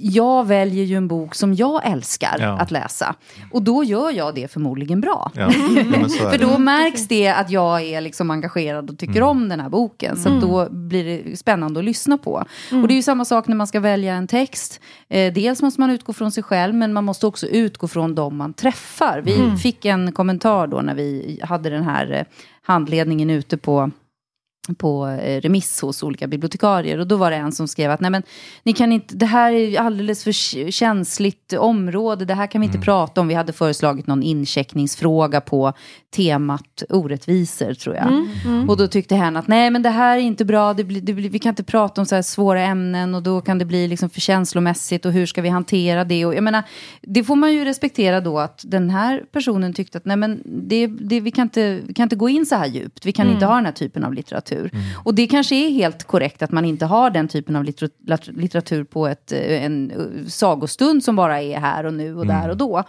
[0.00, 2.58] Jag väljer ju en bok som jag älskar Ja.
[2.58, 3.14] att läsa.
[3.52, 5.30] Och då gör jag det förmodligen bra.
[5.34, 9.60] Ja, ja, För då märks det att jag är liksom engagerad och tycker om den
[9.60, 10.16] här boken.
[10.16, 12.44] Så att då blir det spännande att lyssna på.
[12.82, 14.80] Och det är ju samma sak när man ska välja en text.
[15.08, 18.36] Eh, dels måste man utgå från sig själv, men man måste också utgå från dem
[18.36, 19.22] man träffar.
[19.24, 22.24] Vi fick en kommentar då när vi hade den här eh,
[22.70, 23.90] handledningen ute på
[24.78, 28.10] på eh, remiss hos olika bibliotekarier och då var det en som skrev att nej
[28.10, 28.22] men
[28.62, 30.32] ni kan inte, det här är alldeles för
[30.70, 33.28] känsligt område, det här kan vi inte prata om.
[33.28, 35.72] Vi hade föreslagit någon incheckningsfråga på
[36.16, 38.06] temat orättvisor tror jag.
[38.68, 41.14] Och då tyckte hen att nej men det här är inte bra, det blir, det
[41.14, 43.88] blir, vi kan inte prata om så här svåra ämnen och då kan det bli
[43.88, 46.26] liksom för känslomässigt och hur ska vi hantera det?
[46.26, 46.62] Och jag menar,
[47.02, 50.86] det får man ju respektera då att den här personen tyckte att nej men det,
[50.86, 53.46] det, vi, kan inte, vi kan inte gå in så här djupt, vi kan inte
[53.46, 54.49] ha den här typen av litteratur.
[55.04, 58.84] Och det kanske är helt korrekt att man inte har den typen av litter- litteratur
[58.84, 62.56] på ett, eh, en eh, sagostund som bara är här och nu och där och
[62.56, 62.84] då.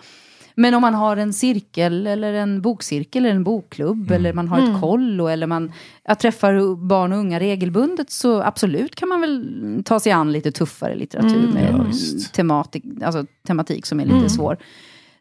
[0.56, 4.60] Men om man har en cirkel eller en bokcirkel eller en bokklubb eller man har
[4.60, 5.72] ett kollo eller man
[6.04, 10.52] jag träffar barn och unga regelbundet så absolut kan man väl ta sig an lite
[10.52, 11.86] tuffare litteratur med Ja,
[12.34, 14.58] tematik, alltså, tematik som är lite svår.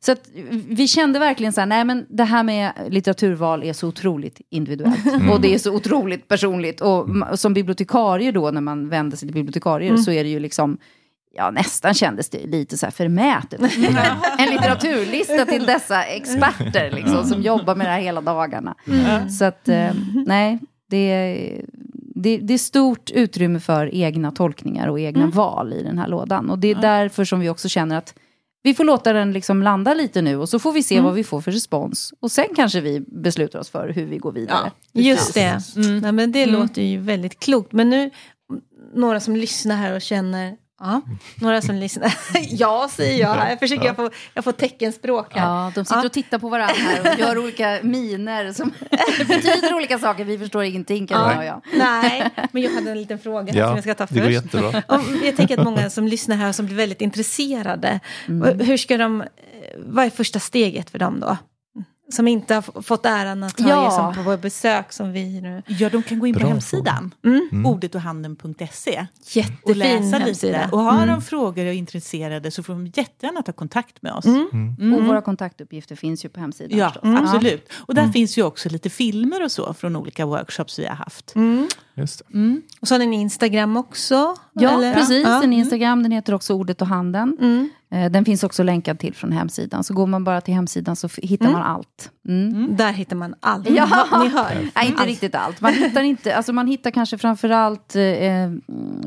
[0.03, 0.29] Så att
[0.69, 5.31] vi kände verkligen så här, nej men det här med litteraturval är så otroligt individuellt.
[5.33, 6.81] Och det är så otroligt personligt.
[6.81, 10.79] Och som bibliotekarie då, när man vänder sig till bibliotekarier, så är det ju liksom,
[11.37, 13.61] ja nästan kändes det lite så här förmätet.
[14.39, 18.75] en litteraturlista till dessa experter liksom, som jobbar med det här hela dagarna.
[19.39, 19.95] Så att, eh,
[20.27, 20.59] nej,
[20.91, 21.65] det är,
[22.15, 26.51] det, det är stort utrymme för egna tolkningar och egna val i den här lådan.
[26.51, 28.15] Och det är därför som vi också känner att
[28.63, 31.25] vi får låta den liksom landa lite nu och så får vi se vad vi
[31.25, 32.15] får för respons.
[32.21, 34.71] Och sen kanske vi beslutar oss för hur vi går vidare.
[34.93, 35.63] Just det.
[35.77, 35.99] Mm.
[35.99, 37.73] Nej, men det låter ju väldigt klokt.
[37.73, 38.11] Men nu,
[38.95, 41.01] några som lyssnar här och känner, ja,
[41.41, 42.15] några som lyssnar,
[42.51, 45.47] ja säger jag, jag försöker, jag får, jag får teckenspråk här.
[45.47, 46.07] Ja, de sitter Ja.
[46.07, 48.73] och tittar på varandra här och gör olika miner som
[49.29, 50.25] betyder olika saker.
[50.25, 51.61] Vi förstår ingenting kan och jag.
[51.75, 54.35] Nej, men jag hade en liten fråga som Ja, jag ska ta det går först.
[54.35, 54.83] jättebra.
[54.89, 58.61] Om, jag tänker att många som lyssnar här som blir väldigt intresserade, Mm.
[58.61, 59.25] hur ska de,
[59.79, 61.37] vad är första steget för dem då?
[62.11, 63.87] Som inte har fått äran att ha Ja.
[63.87, 65.63] er som på vår besök som vi nu...
[65.67, 67.15] Ja, de kan gå in på Bra hemsidan.
[67.25, 67.67] Mm.
[67.67, 69.07] Ordetochhanden.se.
[69.23, 70.59] Och Jättefin läsa hemsida.
[70.65, 70.69] lite.
[70.73, 74.25] Och har de frågor och är intresserade så får de jättegärna ta kontakt med oss.
[74.25, 74.95] Mm.
[74.95, 77.11] Och våra kontaktuppgifter finns ju på hemsidan Ja, förstås.
[77.21, 77.73] absolut.
[77.87, 81.35] Och där finns ju också lite filmer och så från olika workshops vi har haft.
[82.01, 82.03] Mm.
[82.03, 82.79] Just det.
[82.81, 84.35] Och så har ni en Instagram också?
[84.53, 84.95] Ja, eller?
[84.95, 85.25] precis.
[85.27, 85.43] Ja.
[85.45, 87.37] En Instagram, den heter också Ordet och handen.
[87.41, 87.71] Mm.
[87.93, 89.85] Eh, Den finns också länkad till från hemsidan.
[89.85, 92.11] Så går man bara till hemsidan så hittar man allt.
[92.29, 92.77] Mm.
[92.77, 93.71] Där hittar man allt.
[93.71, 93.85] Ja.
[94.23, 94.55] Ni hör.
[94.75, 95.07] Nej, inte Allt.
[95.07, 95.61] riktigt allt.
[95.61, 98.51] Man hittar, inte, alltså man hittar kanske framförallt eh,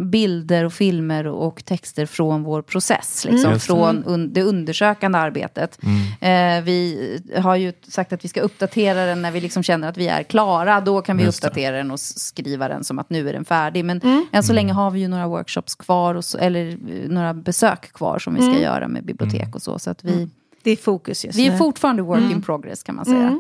[0.04, 3.26] bilder och filmer och texter från vår process.
[3.30, 3.60] Liksom, det.
[3.60, 5.80] från un, det undersökande arbetet.
[6.22, 9.98] Eh, vi har ju sagt att vi ska uppdatera den när vi liksom känner att
[9.98, 10.82] vi är klara.
[10.82, 11.48] Då kan vi Just det.
[11.48, 13.86] uppdatera den och skriva den som att nu är den färdig.
[13.86, 17.34] Men än så länge har vi ju några workshops kvar, och så, eller eh, några
[17.34, 19.80] besök kvar som vi ska göra med bibliotek och så.
[19.80, 20.30] Så att vi,
[20.64, 21.58] Det är fokus just vi är nu.
[21.58, 23.40] fortfarande work in progress kan man säga.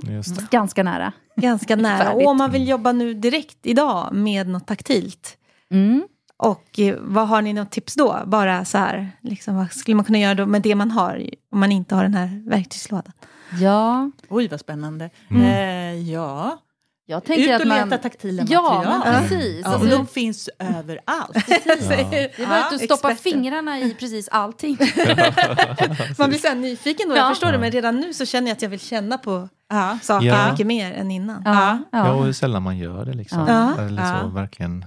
[0.51, 1.11] Ganska nära.
[1.35, 2.11] Ganska nära.
[2.13, 5.37] Och om man vill jobba nu direkt idag med något taktilt.
[5.71, 6.03] Mm.
[6.37, 8.19] Och eh, vad har ni något tips då?
[8.25, 11.29] Bara så här, liksom, vad skulle man kunna göra då med det man har?
[11.51, 13.13] Om man inte har den här verktygslådan.
[13.61, 15.09] Ja, Oj, vad spännande.
[15.31, 16.57] Eh, ja,
[17.05, 17.89] jag tänker ut och att man...
[17.89, 18.99] leta taktila Ja, material.
[19.05, 19.61] men precis.
[19.63, 21.33] Ja, och Alltså, de finns överallt.
[21.47, 23.31] Det är bara att du stoppar experter.
[23.37, 24.77] fingrarna i precis allting.
[26.17, 27.19] Man blir så här nyfiken då, Ja.
[27.19, 27.57] jag förstår det.
[27.57, 29.97] Men redan nu så känner jag att jag vill känna på Ja.
[30.01, 30.51] saker Ja.
[30.51, 31.41] mycket mer än innan.
[31.45, 32.23] Ja, Ja, och ja.
[32.23, 33.45] hur sällan man gör det liksom.
[33.47, 33.81] Ja.
[33.81, 34.27] Eller så, Ja.
[34.27, 34.85] verkligen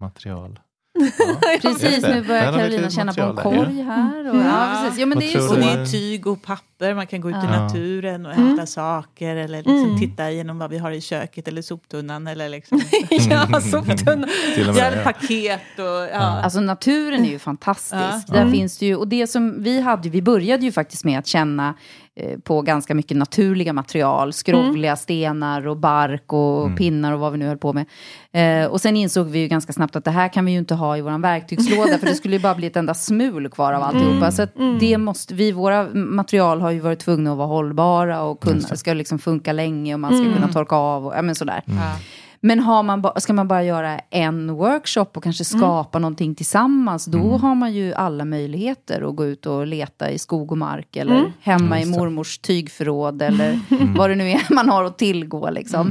[0.00, 0.60] material.
[1.18, 1.58] Ja.
[1.62, 4.30] Precis, nu börjar lite känna på en korg här.
[4.30, 5.00] Och, ja, precis.
[5.00, 5.54] Ja, men det är ju Och så.
[5.54, 9.58] det är tyg och papper, man kan gå ut i naturen och hämta saker eller
[9.58, 9.98] liksom Mm.
[10.00, 12.80] titta igenom vad vi har i köket eller soptunnan eller liksom
[13.10, 14.28] ja, soptunna.
[14.54, 15.12] Till och ja, med, ja.
[15.12, 16.18] paket och ja.
[16.18, 17.94] Alltså naturen är ju fantastisk.
[18.02, 18.22] Ja.
[18.26, 21.26] Där finns det ju, och det som vi hade, vi började ju faktiskt med att
[21.26, 21.74] känna
[22.44, 27.46] på ganska mycket naturliga material, skrovliga stenar och bark och pinnar och vad vi nu
[27.46, 27.86] höll på med.
[28.32, 30.74] Eh, och sen insåg vi ju ganska snabbt att det här kan vi ju inte
[30.74, 33.82] ha i vår verktygslåda för det skulle ju bara bli ett enda smul kvar av
[33.82, 34.30] alltihopa.
[34.30, 38.40] Så att det måste, vi, våra material har ju varit tvungna att vara hållbara och
[38.40, 41.62] kunna, ska liksom funka länge och man ska kunna torka av och ja, men sådär.
[41.66, 41.96] Ja.
[42.44, 47.04] Men har man ba- ska man bara göra en workshop och kanske skapa någonting tillsammans,
[47.04, 50.96] då har man ju alla möjligheter att gå ut och leta i skog och mark
[50.96, 53.60] eller hemma i mormors tygförråd eller
[53.96, 55.50] vad det nu är man har att tillgå.
[55.50, 55.90] Liksom.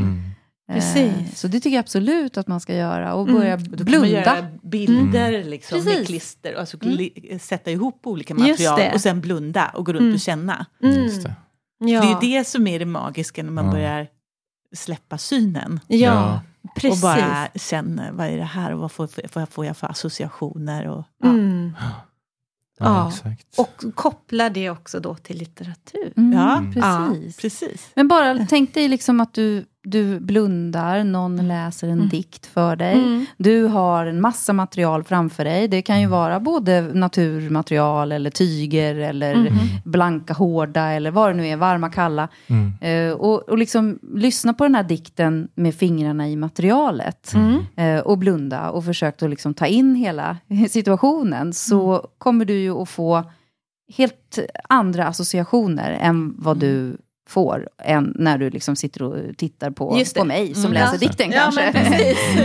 [0.69, 1.39] Eh, Precis.
[1.39, 4.07] Så det tycker jag absolut att man ska göra och börja Då kan man blunda.
[4.07, 9.85] göra bilder liksom, med klister, alltså li- sätta ihop olika material och sen blunda och
[9.85, 10.65] gå runt och känna.
[10.79, 11.33] Just det.
[11.79, 12.01] Ja.
[12.01, 13.71] Det är ju det som är det magiska när man Ja.
[13.71, 14.07] börjar
[14.73, 15.79] släppa synen.
[15.87, 16.41] Ja, Ja.
[16.75, 17.03] precis.
[17.03, 20.87] Och bara känna vad är det här och vad får, vad får jag för associationer.
[20.87, 21.29] Och, ja.
[21.29, 21.71] Mm.
[21.81, 21.91] Ja,
[22.79, 23.09] Ja.
[23.09, 23.59] exakt.
[23.59, 26.13] Och koppla det också då till litteratur.
[26.17, 26.63] Mm, Ja.
[26.73, 27.37] precis.
[27.37, 27.89] Precis.
[27.95, 32.93] Men bara tänk dig liksom att du, du blundar, någon läser en dikt för dig.
[32.93, 33.25] Mm.
[33.37, 35.67] Du har en massa material framför dig.
[35.67, 39.51] Det kan ju vara både naturmaterial eller tyger eller
[39.85, 42.27] blanka, hårda eller vad det nu är, varma, kalla.
[42.47, 42.73] Mm.
[42.81, 47.33] Eh, och, och liksom lyssna på den här dikten med fingrarna i materialet.
[47.75, 50.37] Eh, och blunda och försök att liksom ta in hela
[50.69, 51.53] situationen.
[51.53, 53.23] Så kommer du ju att få
[53.97, 56.97] helt andra associationer än vad du
[57.29, 60.73] får än när du liksom sitter och tittar på, på mig som Mm.
[60.73, 60.99] läser Ja.
[60.99, 61.71] dikten Ja, kanske.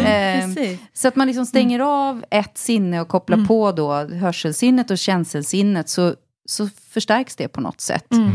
[0.03, 0.81] men precis.
[0.93, 5.89] Så att man liksom stänger av ett sinne och kopplar på då hörselsinnet och känselsinnet
[5.89, 6.15] så,
[6.49, 8.13] så förstärks det på något sätt.
[8.13, 8.31] Mm.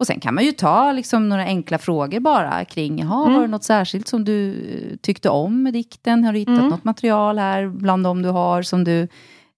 [0.00, 3.46] Och sen kan man ju ta liksom några enkla frågor bara kring, jaha, var det
[3.48, 6.24] något särskilt som du eh, tyckte om med dikten?
[6.24, 9.08] Har du hittat något material här bland dem du har som du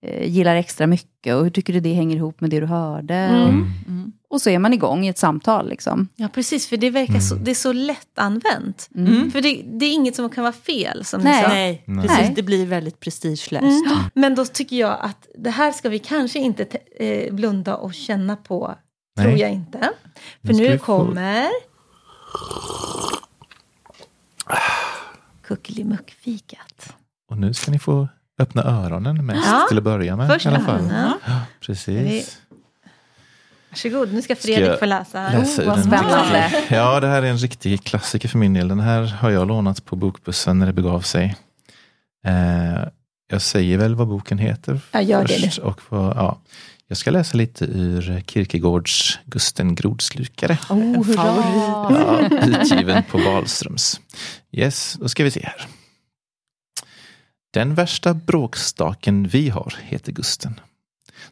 [0.03, 1.35] gillar extra mycket?
[1.35, 3.15] Och hur tycker du det hänger ihop med det du hörde?
[3.15, 4.13] Mm.
[4.31, 6.09] Och så är man igång i ett samtal liksom.
[6.17, 6.67] Ja, precis.
[6.69, 8.89] För det verkar så, det är så lätt använt.
[9.33, 11.37] För det, det är inget som kan vara fel, som Nej.
[11.37, 11.49] ni sa.
[11.49, 12.03] Nej, Nej.
[12.09, 12.19] precis.
[12.21, 12.33] Nej.
[12.37, 13.87] Det blir väldigt prestigelöst.
[13.87, 13.99] Mm.
[14.15, 17.95] Men då tycker jag att det här ska vi kanske inte te- eh, blunda och
[17.95, 18.75] känna på.
[19.17, 19.27] Nej.
[19.27, 19.91] Tror jag inte.
[20.47, 21.49] För Nu kommer...
[25.43, 26.95] Kuckelimuckfikat.
[27.31, 28.09] Och nu ska ni få
[28.41, 29.67] öppna öronen mest Ja.
[29.69, 30.29] till att börja med.
[30.29, 30.93] Först i alla fall.
[31.27, 32.39] Ja, precis.
[33.71, 35.31] Varsågod, nu ska Fredrik jag få läsa.
[35.33, 36.53] Läsa Oh, vad spännande.
[36.71, 38.69] Ja, det här är en riktig klassiker för min del.
[38.69, 41.37] Den här har jag lånat på bokbussen när det begav sig.
[42.27, 42.89] Eh,
[43.31, 45.59] jag säger väl vad boken heter Ja, gör det först.
[45.59, 46.39] Och vad, ja.
[46.89, 50.59] Jag ska läsa lite ur Kierkegaards Gusten Grodslukare.
[50.71, 51.45] Oh, hurra!
[51.91, 54.01] Ja, utgiven på Wahlströms.
[54.53, 55.67] Yes, då ska vi se här.
[57.53, 60.61] Den värsta bråkstaken vi har heter Gusten.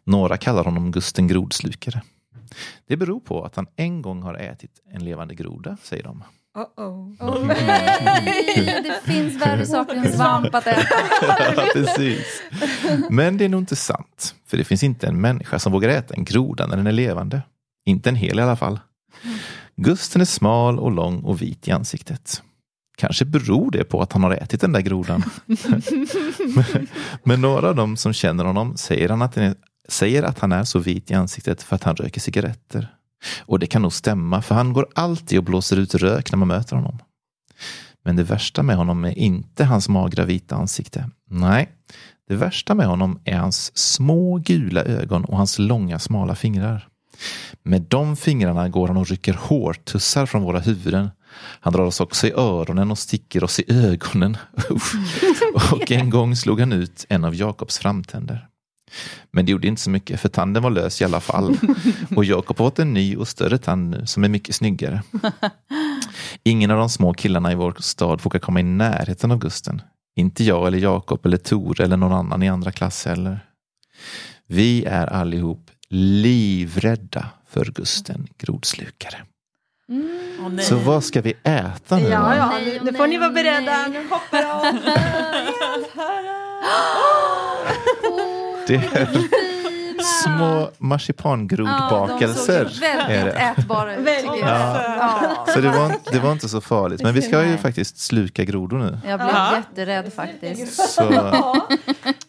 [0.05, 2.03] Några kallar honom Gusten Grodslukare.
[2.89, 6.25] Det beror på att han en gång har ätit en levande groda, säger de.
[6.57, 7.17] Uh-oh.
[7.21, 10.95] Åh nej, det finns värre saker än svamp att äta.
[11.23, 12.43] Ja, precis.
[13.11, 14.35] Men det är nog inte sant.
[14.47, 17.43] För det finns inte en människa som vågar äta en groda när den är levande.
[17.87, 18.81] Inte en hel i alla fall.
[19.77, 22.43] Gusten är smal och lång och vit i ansiktet.
[22.99, 25.25] Kanske beror det på att han har ätit den där grodan.
[27.23, 29.55] men, några av dem som känner honom säger, han att är,
[29.89, 32.89] säger att han är så vit i ansiktet för att han röker cigaretter.
[33.41, 36.49] Och det kan nog stämma, för han går alltid och blåser ut rök när man
[36.49, 36.99] möter honom.
[38.05, 41.11] Men det värsta med honom är inte hans magra vita ansikte.
[41.31, 41.69] Nej,
[42.29, 46.89] det värsta med honom är hans små gula ögon och hans långa smala fingrar.
[47.63, 51.11] Med de fingrarna går han och rycker hårtussar från våra huvuden.
[51.61, 54.37] Han drar oss också i öronen och sticker oss i ögonen.
[55.73, 58.49] Och en gång slog han ut en av Jakobs framtänder.
[59.31, 61.57] Men det gjorde inte så mycket, för tanden var lös i alla fall.
[62.17, 65.03] Och Jakob har fått en ny och större tand nu, som är mycket snyggare.
[66.43, 69.83] Ingen av de små killarna i vår stad vågar komma i närheten av Gusten.
[70.17, 73.41] Inte jag eller Jakob eller Tor eller någon annan i andra klass heller.
[74.47, 79.17] Vi är allihop livrädda för Gusten Grodslukare.
[79.89, 80.65] Nej.
[80.65, 83.61] Så vad ska vi äta nu Ja, ja, Nej, nu, får ni vara beredda.
[83.73, 83.91] nej.
[83.91, 84.81] Nu hoppar de.
[88.67, 89.09] Det är
[90.23, 92.59] små marsipangrodbakelser.
[92.59, 93.41] Ja, de såg ju är väldigt det.
[93.63, 94.07] ätbara ut.
[94.07, 94.25] Väldigt.
[94.41, 94.49] jag.
[94.99, 95.47] Ja.
[95.55, 97.03] Så det var, det var inte så farligt.
[97.03, 98.99] Men vi ska ju faktiskt sluka grodor nu.
[99.07, 99.57] Jag blev Ja.
[99.57, 100.91] jätterädd faktiskt.
[100.91, 101.69] Så Ja,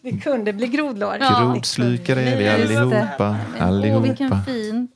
[0.02, 1.16] det kunde bli grodlår.
[1.40, 3.36] grodslukare är vi allihopa.
[3.58, 4.42] Men, Åh, vilken Allihopa.
[4.46, 4.88] fin.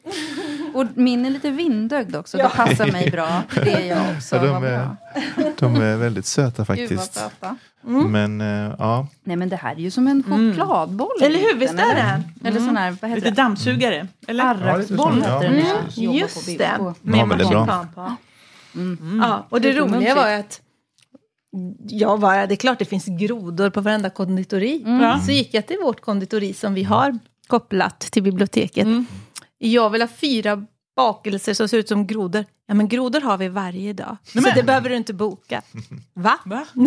[0.75, 2.39] Och min är lite vindögd också.
[2.39, 2.45] Ja.
[2.49, 3.43] Det passar mig bra.
[3.65, 4.37] Det är jag också.
[4.37, 4.97] Ja, de är-.
[5.59, 7.15] De är väldigt söta Gud vad faktiskt.
[7.15, 7.57] söta.
[7.87, 11.09] Men eh, ja, Nej men det här är ju som en chokladboll.
[11.23, 12.23] Eller hur, visst är det?
[12.49, 13.37] Eller sån här, vad heter Lite det?
[13.43, 14.45] dammsugare, eller?
[14.45, 15.65] Arraksboll Ja, heter den.
[15.67, 16.71] jag jobbar Just det.
[16.79, 17.65] på- Ja, men det är bra.
[17.65, 18.13] marsipan på.
[18.75, 19.21] Mm.
[19.23, 20.61] Ja, och det Lite roliga var ju att
[21.89, 24.83] jag var, det är klart det finns grodor på varenda konditori.
[24.87, 25.21] Ja.
[25.27, 28.87] Så gick jag till vårt konditori som vi har kopplat till biblioteket.
[29.59, 30.65] Jag vill ha fyra
[30.97, 32.45] bakelser som ser ut som grodor.
[32.67, 34.17] Ja men grodor har vi varje dag.
[34.25, 35.63] Så men- det behöver du inte boka.
[36.15, 36.39] Va?
[36.45, 36.67] Va?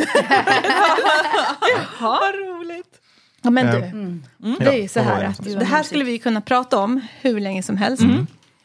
[2.02, 3.00] Vad roligt.
[3.42, 4.24] Ja men du, Mm.
[4.60, 7.40] det är ju så här det att det här skulle vi kunna prata om hur
[7.40, 8.04] länge som helst.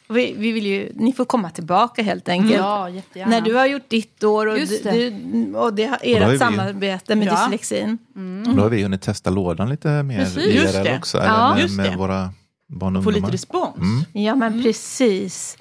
[0.09, 2.55] Och Vi, vi vill ju, ni får komma tillbaka helt enkelt.
[2.55, 3.31] Ja, jättegärna.
[3.31, 5.11] När du har gjort ditt år och, Just det.
[5.11, 7.33] du, och det ert vi- samarbete med Ja.
[7.45, 7.99] dyslexin.
[8.57, 10.97] då har vi hunnit testa lådan lite mer Precis, just IRL det.
[10.99, 11.19] också.
[11.19, 11.97] Ja, Eller med, just med det.
[11.97, 12.31] våra
[12.73, 13.77] barn och Få lite respons.
[13.77, 14.25] Mm.
[14.25, 15.59] Ja men precis.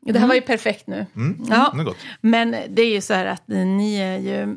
[0.00, 1.06] Det här var ju perfekt nu.
[1.16, 1.46] Mm.
[1.48, 1.70] Ja.
[1.74, 1.96] Det är gott.
[2.20, 4.56] Men det är ju så här att ni är ju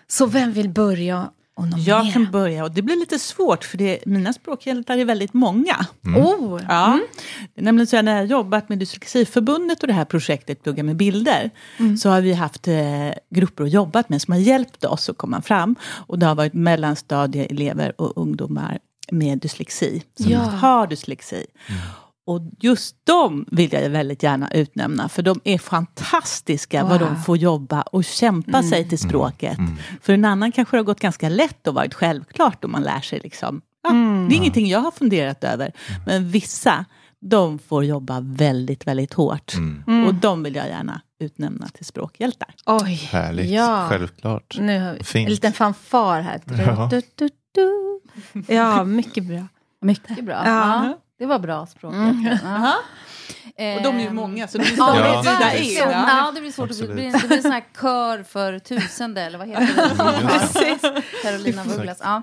[0.07, 1.31] Så vem vill börja
[1.63, 2.05] och nominera?
[2.05, 5.87] Jag kan börja och det blir lite svårt för det, mina språkhjältar är väldigt många.
[6.17, 6.99] Oh, Ja.
[7.55, 10.63] Det är nämligen så att när jag har jobbat med Dyslexiförbundet och det här projektet
[10.63, 11.51] Plugga med bilder
[12.01, 12.75] så har vi haft eh,
[13.31, 15.75] grupper och jobbat med som har hjälpt oss att komma fram.
[16.07, 18.79] Och det har varit mellanstadieelever och ungdomar
[19.11, 20.39] med dyslexi som Ja.
[20.39, 21.47] har dyslexi.
[22.27, 27.09] Och just dem vill jag väldigt gärna utnämna för de är fantastiska vad Wow.
[27.09, 29.59] de får jobba och kämpa sig till språket.
[30.03, 33.01] För en annan kanske det har gått ganska lätt och varit självklart om man lär
[33.01, 33.61] sig liksom.
[33.83, 35.73] Ja, Det är ingenting jag har funderat över.
[36.07, 36.85] Men vissa,
[37.21, 39.53] de får jobba väldigt, väldigt hårt.
[40.07, 42.55] Och de vill jag gärna utnämna till språkhjältar.
[42.67, 42.95] oj.
[43.13, 43.87] Härligt, Ja.
[43.91, 44.57] självklart.
[44.61, 45.27] Nu har vi Fint.
[45.27, 46.41] en liten fanfar här.
[46.67, 46.89] Ja.
[46.91, 48.01] Du, du, du.
[48.55, 49.47] Ja, mycket bra.
[49.81, 50.43] Mycket bra.
[50.47, 50.99] Ja.
[51.23, 51.27] Ja.
[51.27, 52.39] Det var bra språkhjältar.
[52.45, 52.75] Ja.
[53.77, 55.77] Och de är ju många så det blir Ja, svårt Ja, att bjuda in.
[55.79, 56.05] Ja.
[56.09, 56.71] ja, det blir svårt.
[56.71, 60.93] att bli- Det blir, det blir en sån här kör för tusende, eller vad heter
[60.93, 61.03] det?
[61.23, 61.99] Carolina Vugglas.
[62.05, 62.23] Ja.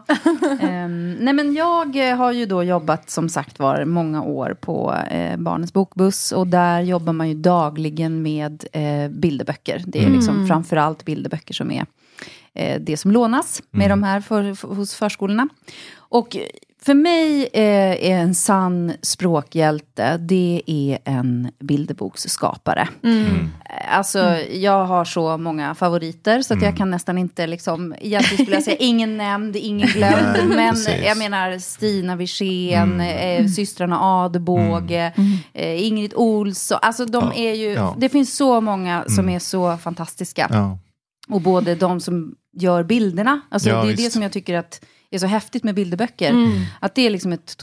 [0.62, 4.96] Ehm, nej, men jag eh, har ju då jobbat som sagt var många år på
[5.12, 6.32] eh, Barnens bokbuss.
[6.32, 9.84] Och där jobbar man ju dagligen med eh, bilderböcker.
[9.88, 11.86] Det är liksom framförallt bilderböcker som är
[12.54, 15.48] eh, det som lånas med de här för, för, hos förskolorna.
[15.98, 16.38] Och
[16.86, 22.88] för mig eh, är en sann språkhjälte, det är en bilderboksskapare.
[23.04, 23.50] Mm.
[23.92, 24.20] Alltså,
[24.52, 28.64] jag har så många favoriter så att jag kan nästan inte liksom, egentligen skulle jag
[28.64, 30.16] säga ingen nämnd, ingen glömd.
[30.34, 31.06] Nej, men precis.
[31.06, 35.14] jag menar Stina Wirsén, eh, systrarna Adebåge,
[35.54, 36.80] eh, Ingrid Olsson.
[36.82, 37.96] Alltså de Ja, är ju, ja.
[37.98, 40.48] det finns så många som är så fantastiska.
[40.52, 40.78] Ja.
[41.30, 44.12] Och både de som gör bilderna, alltså Ja, det är det visst.
[44.14, 44.82] som jag tycker att
[45.16, 46.30] är så häftigt med bilderböcker.
[46.30, 46.62] Mm.
[46.80, 47.58] Att det är liksom ett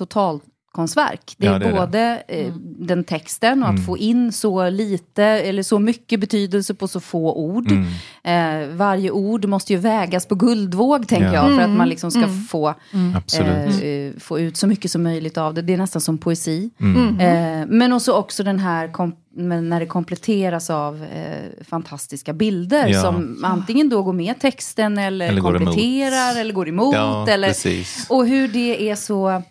[0.77, 1.35] totalkonstverk.
[1.39, 1.79] Det är, Ja, det är det.
[1.79, 6.89] både eh, den texten och att få in så lite eller så mycket betydelse på
[6.89, 7.73] så få ord.
[7.73, 7.87] Mm.
[8.25, 11.35] Eh, varje ord måste ju vägas på guldvåg tänker Ja.
[11.35, 12.75] jag för att man liksom ska få,
[13.17, 13.83] Absolut.
[13.83, 15.63] eh, få ut så mycket som möjligt av det.
[15.63, 16.71] Det är nästan som poesi.
[16.81, 17.21] Mm.
[17.21, 18.91] Eh, men också, också den här
[19.39, 23.03] men när det kompletteras av eh, fantastiska bilder Ja.
[23.03, 26.95] som antingen då går med texten eller, Eller går kompletterar eller går emot.
[26.95, 28.07] Ja, eller, precis.
[28.09, 29.43] och hur det är så...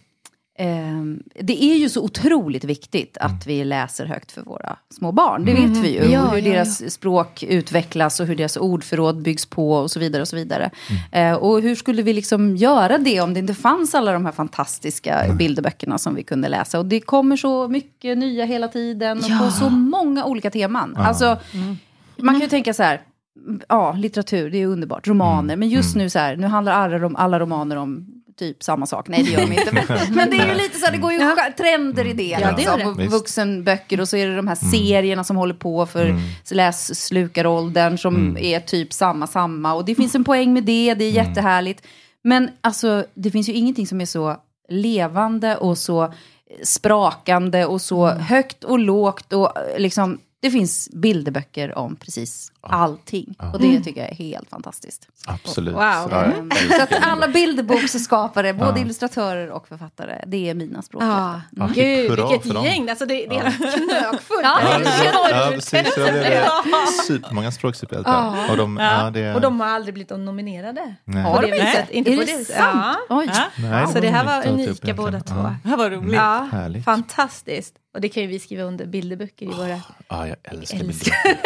[0.57, 3.35] ehm, det är ju så otroligt viktigt Mm.
[3.35, 5.45] att vi läser högt för våra små barn.
[5.45, 6.11] Det vet vi ju.
[6.11, 10.21] Ja, hur ja, deras språk utvecklas och hur deras ordförråd byggs på och så vidare.
[10.21, 10.71] Och så vidare.
[11.11, 11.33] Mm.
[11.33, 14.31] Eh, och hur skulle vi liksom göra det om det inte fanns alla de här
[14.33, 16.79] fantastiska bilderböckerna som vi kunde läsa?
[16.79, 19.39] Och det kommer så mycket nya hela tiden och Ja.
[19.45, 20.95] på så många olika teman.
[20.97, 21.37] Alltså,
[22.17, 23.01] man kan ju tänka så här,
[23.69, 27.39] ja, litteratur, det är underbart, romaner, men just nu så här, nu handlar alla, alla
[27.39, 29.07] romaner om typ samma sak.
[29.07, 29.71] Nej, det gör de inte.
[29.71, 29.83] Men,
[30.15, 31.35] men det är ju lite så här, det går ju Ja.
[31.57, 32.23] trender i det.
[32.23, 32.79] Ja, det liksom.
[32.79, 32.85] det.
[32.85, 33.13] Och Visst.
[33.13, 36.15] Vuxenböcker och så är det de här serierna som håller på för
[36.51, 39.73] lässlukaråldern som är typ samma, samma.
[39.73, 41.85] Och det finns en poäng med det, det är jättehärligt.
[42.23, 44.37] Men alltså, det finns ju ingenting som är så
[44.69, 46.13] levande och så
[46.63, 53.35] sprakande och så högt och lågt och eh, liksom det finns bilderböcker om precis allting.
[53.53, 55.07] Och det tycker jag är helt fantastiskt.
[55.27, 55.73] Absolut.
[55.73, 55.81] Wow.
[55.81, 56.49] Ja, jag Mm.
[56.77, 56.97] Så att det.
[56.99, 58.77] alla bilderboksskapare, både Ja.
[58.85, 61.03] illustratörer och författare, det är mina språk.
[61.03, 62.65] Ja, Ja, gud vilket dem.
[62.65, 62.89] gäng.
[62.89, 64.39] Alltså, det, det är knökfullt.
[64.43, 65.73] Ja, Ja, ja, Ja, precis.
[65.97, 68.49] Ja, det är supermånga språksuperhjältar.
[68.51, 69.09] Och, de, ja.
[69.09, 70.95] det, Och de har aldrig blivit nominerade.
[71.05, 71.23] Nej.
[71.23, 71.85] På Har det de inte?
[71.91, 72.59] Inte Är på det det sant?
[72.73, 72.95] Ja.
[73.09, 73.29] Oj.
[73.33, 73.43] Ja.
[73.69, 75.35] Nej, Så det här var unika båda två.
[75.35, 75.55] Ja.
[75.63, 76.13] Det här var roligt.
[76.15, 76.85] Ja, Härligt.
[76.85, 77.75] fantastiskt.
[77.93, 79.79] Och det kan ju vi skriva under bilderböcker i våra...
[80.09, 81.23] Ja, jag älskar Älskar.
[81.23, 81.39] bilder.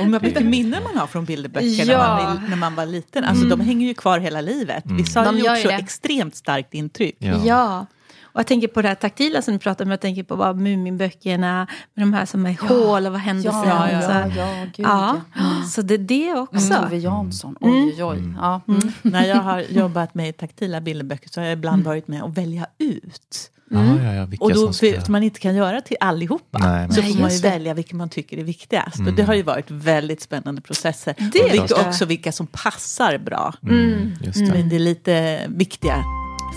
[0.00, 1.98] Och vad mycket minnen man har från bilderböcker när, Ja.
[2.24, 3.24] man, är- när man var liten.
[3.24, 4.84] Alltså de hänger ju kvar hela livet.
[4.86, 5.74] Vissa har De gjort så det.
[5.74, 7.16] extremt starkt intryck.
[7.18, 7.36] Ja.
[7.44, 7.86] Ja.
[8.34, 9.90] Och jag tänker på det här taktila som du pratar om.
[9.90, 11.66] Jag tänker på bara Muminböckerna.
[11.94, 13.68] Med de här som är hål och vad hände Ja, sen?
[13.68, 14.86] ja, ja, Så- ja, gud.
[14.86, 15.20] ja.
[15.34, 15.64] ja.
[15.70, 16.74] Så det är det också.
[16.74, 18.34] Tove Jansson, oj, oj, oj.
[18.40, 18.60] Ja.
[18.68, 18.80] Mm.
[19.02, 22.66] När jag har jobbat med taktila bilderböcker så har jag ibland varit med och välja
[22.78, 23.50] ut.
[23.72, 25.00] Ja, ja, ja, vilka Och då, ska...
[25.00, 27.48] för man inte kan göra till allihopa, Nej, men- så Nej, får man ju det.
[27.50, 28.98] välja vilka man tycker är viktigast.
[29.06, 31.14] Och det har ju varit väldigt spännande processer.
[31.32, 33.54] Det och vilka, också vilka som passar bra.
[33.62, 34.52] Mm, just det.
[34.52, 36.04] Men det är lite viktiga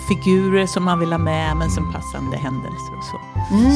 [0.08, 3.18] figurer som man vill ha med, men som passande händelser och så.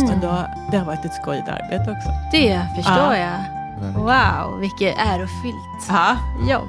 [0.06, 2.08] Så då, det har varit ett skojigt arbete också.
[2.32, 3.16] Det förstår Ja.
[3.16, 3.38] jag.
[3.94, 6.16] Wow, vilket ärofyllt Ja.
[6.50, 6.68] jobb.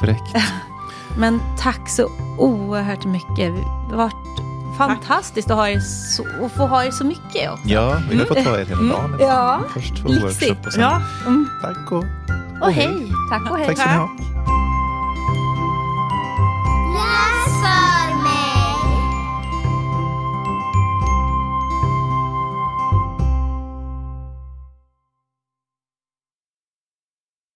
[0.00, 0.36] Fräckt.
[1.18, 2.08] Men tack så
[2.38, 3.52] oerhört mycket.
[3.92, 4.37] Varit
[4.78, 7.68] Fantastiskt att ha er så, och få ha er så mycket också.
[7.68, 8.26] Ja, vi har mm.
[8.26, 8.88] fått ha er hela mm.
[8.88, 9.14] dagen.
[9.14, 9.20] Mm.
[9.20, 10.82] Ja, Först två workshop och sen...
[10.82, 11.02] Ja.
[11.26, 11.48] Mm.
[11.62, 12.04] Tack och, och,
[12.62, 12.86] och hej.
[12.86, 13.12] hej.
[13.30, 13.66] Tack och hej.
[13.66, 14.08] Tack ska ni ha.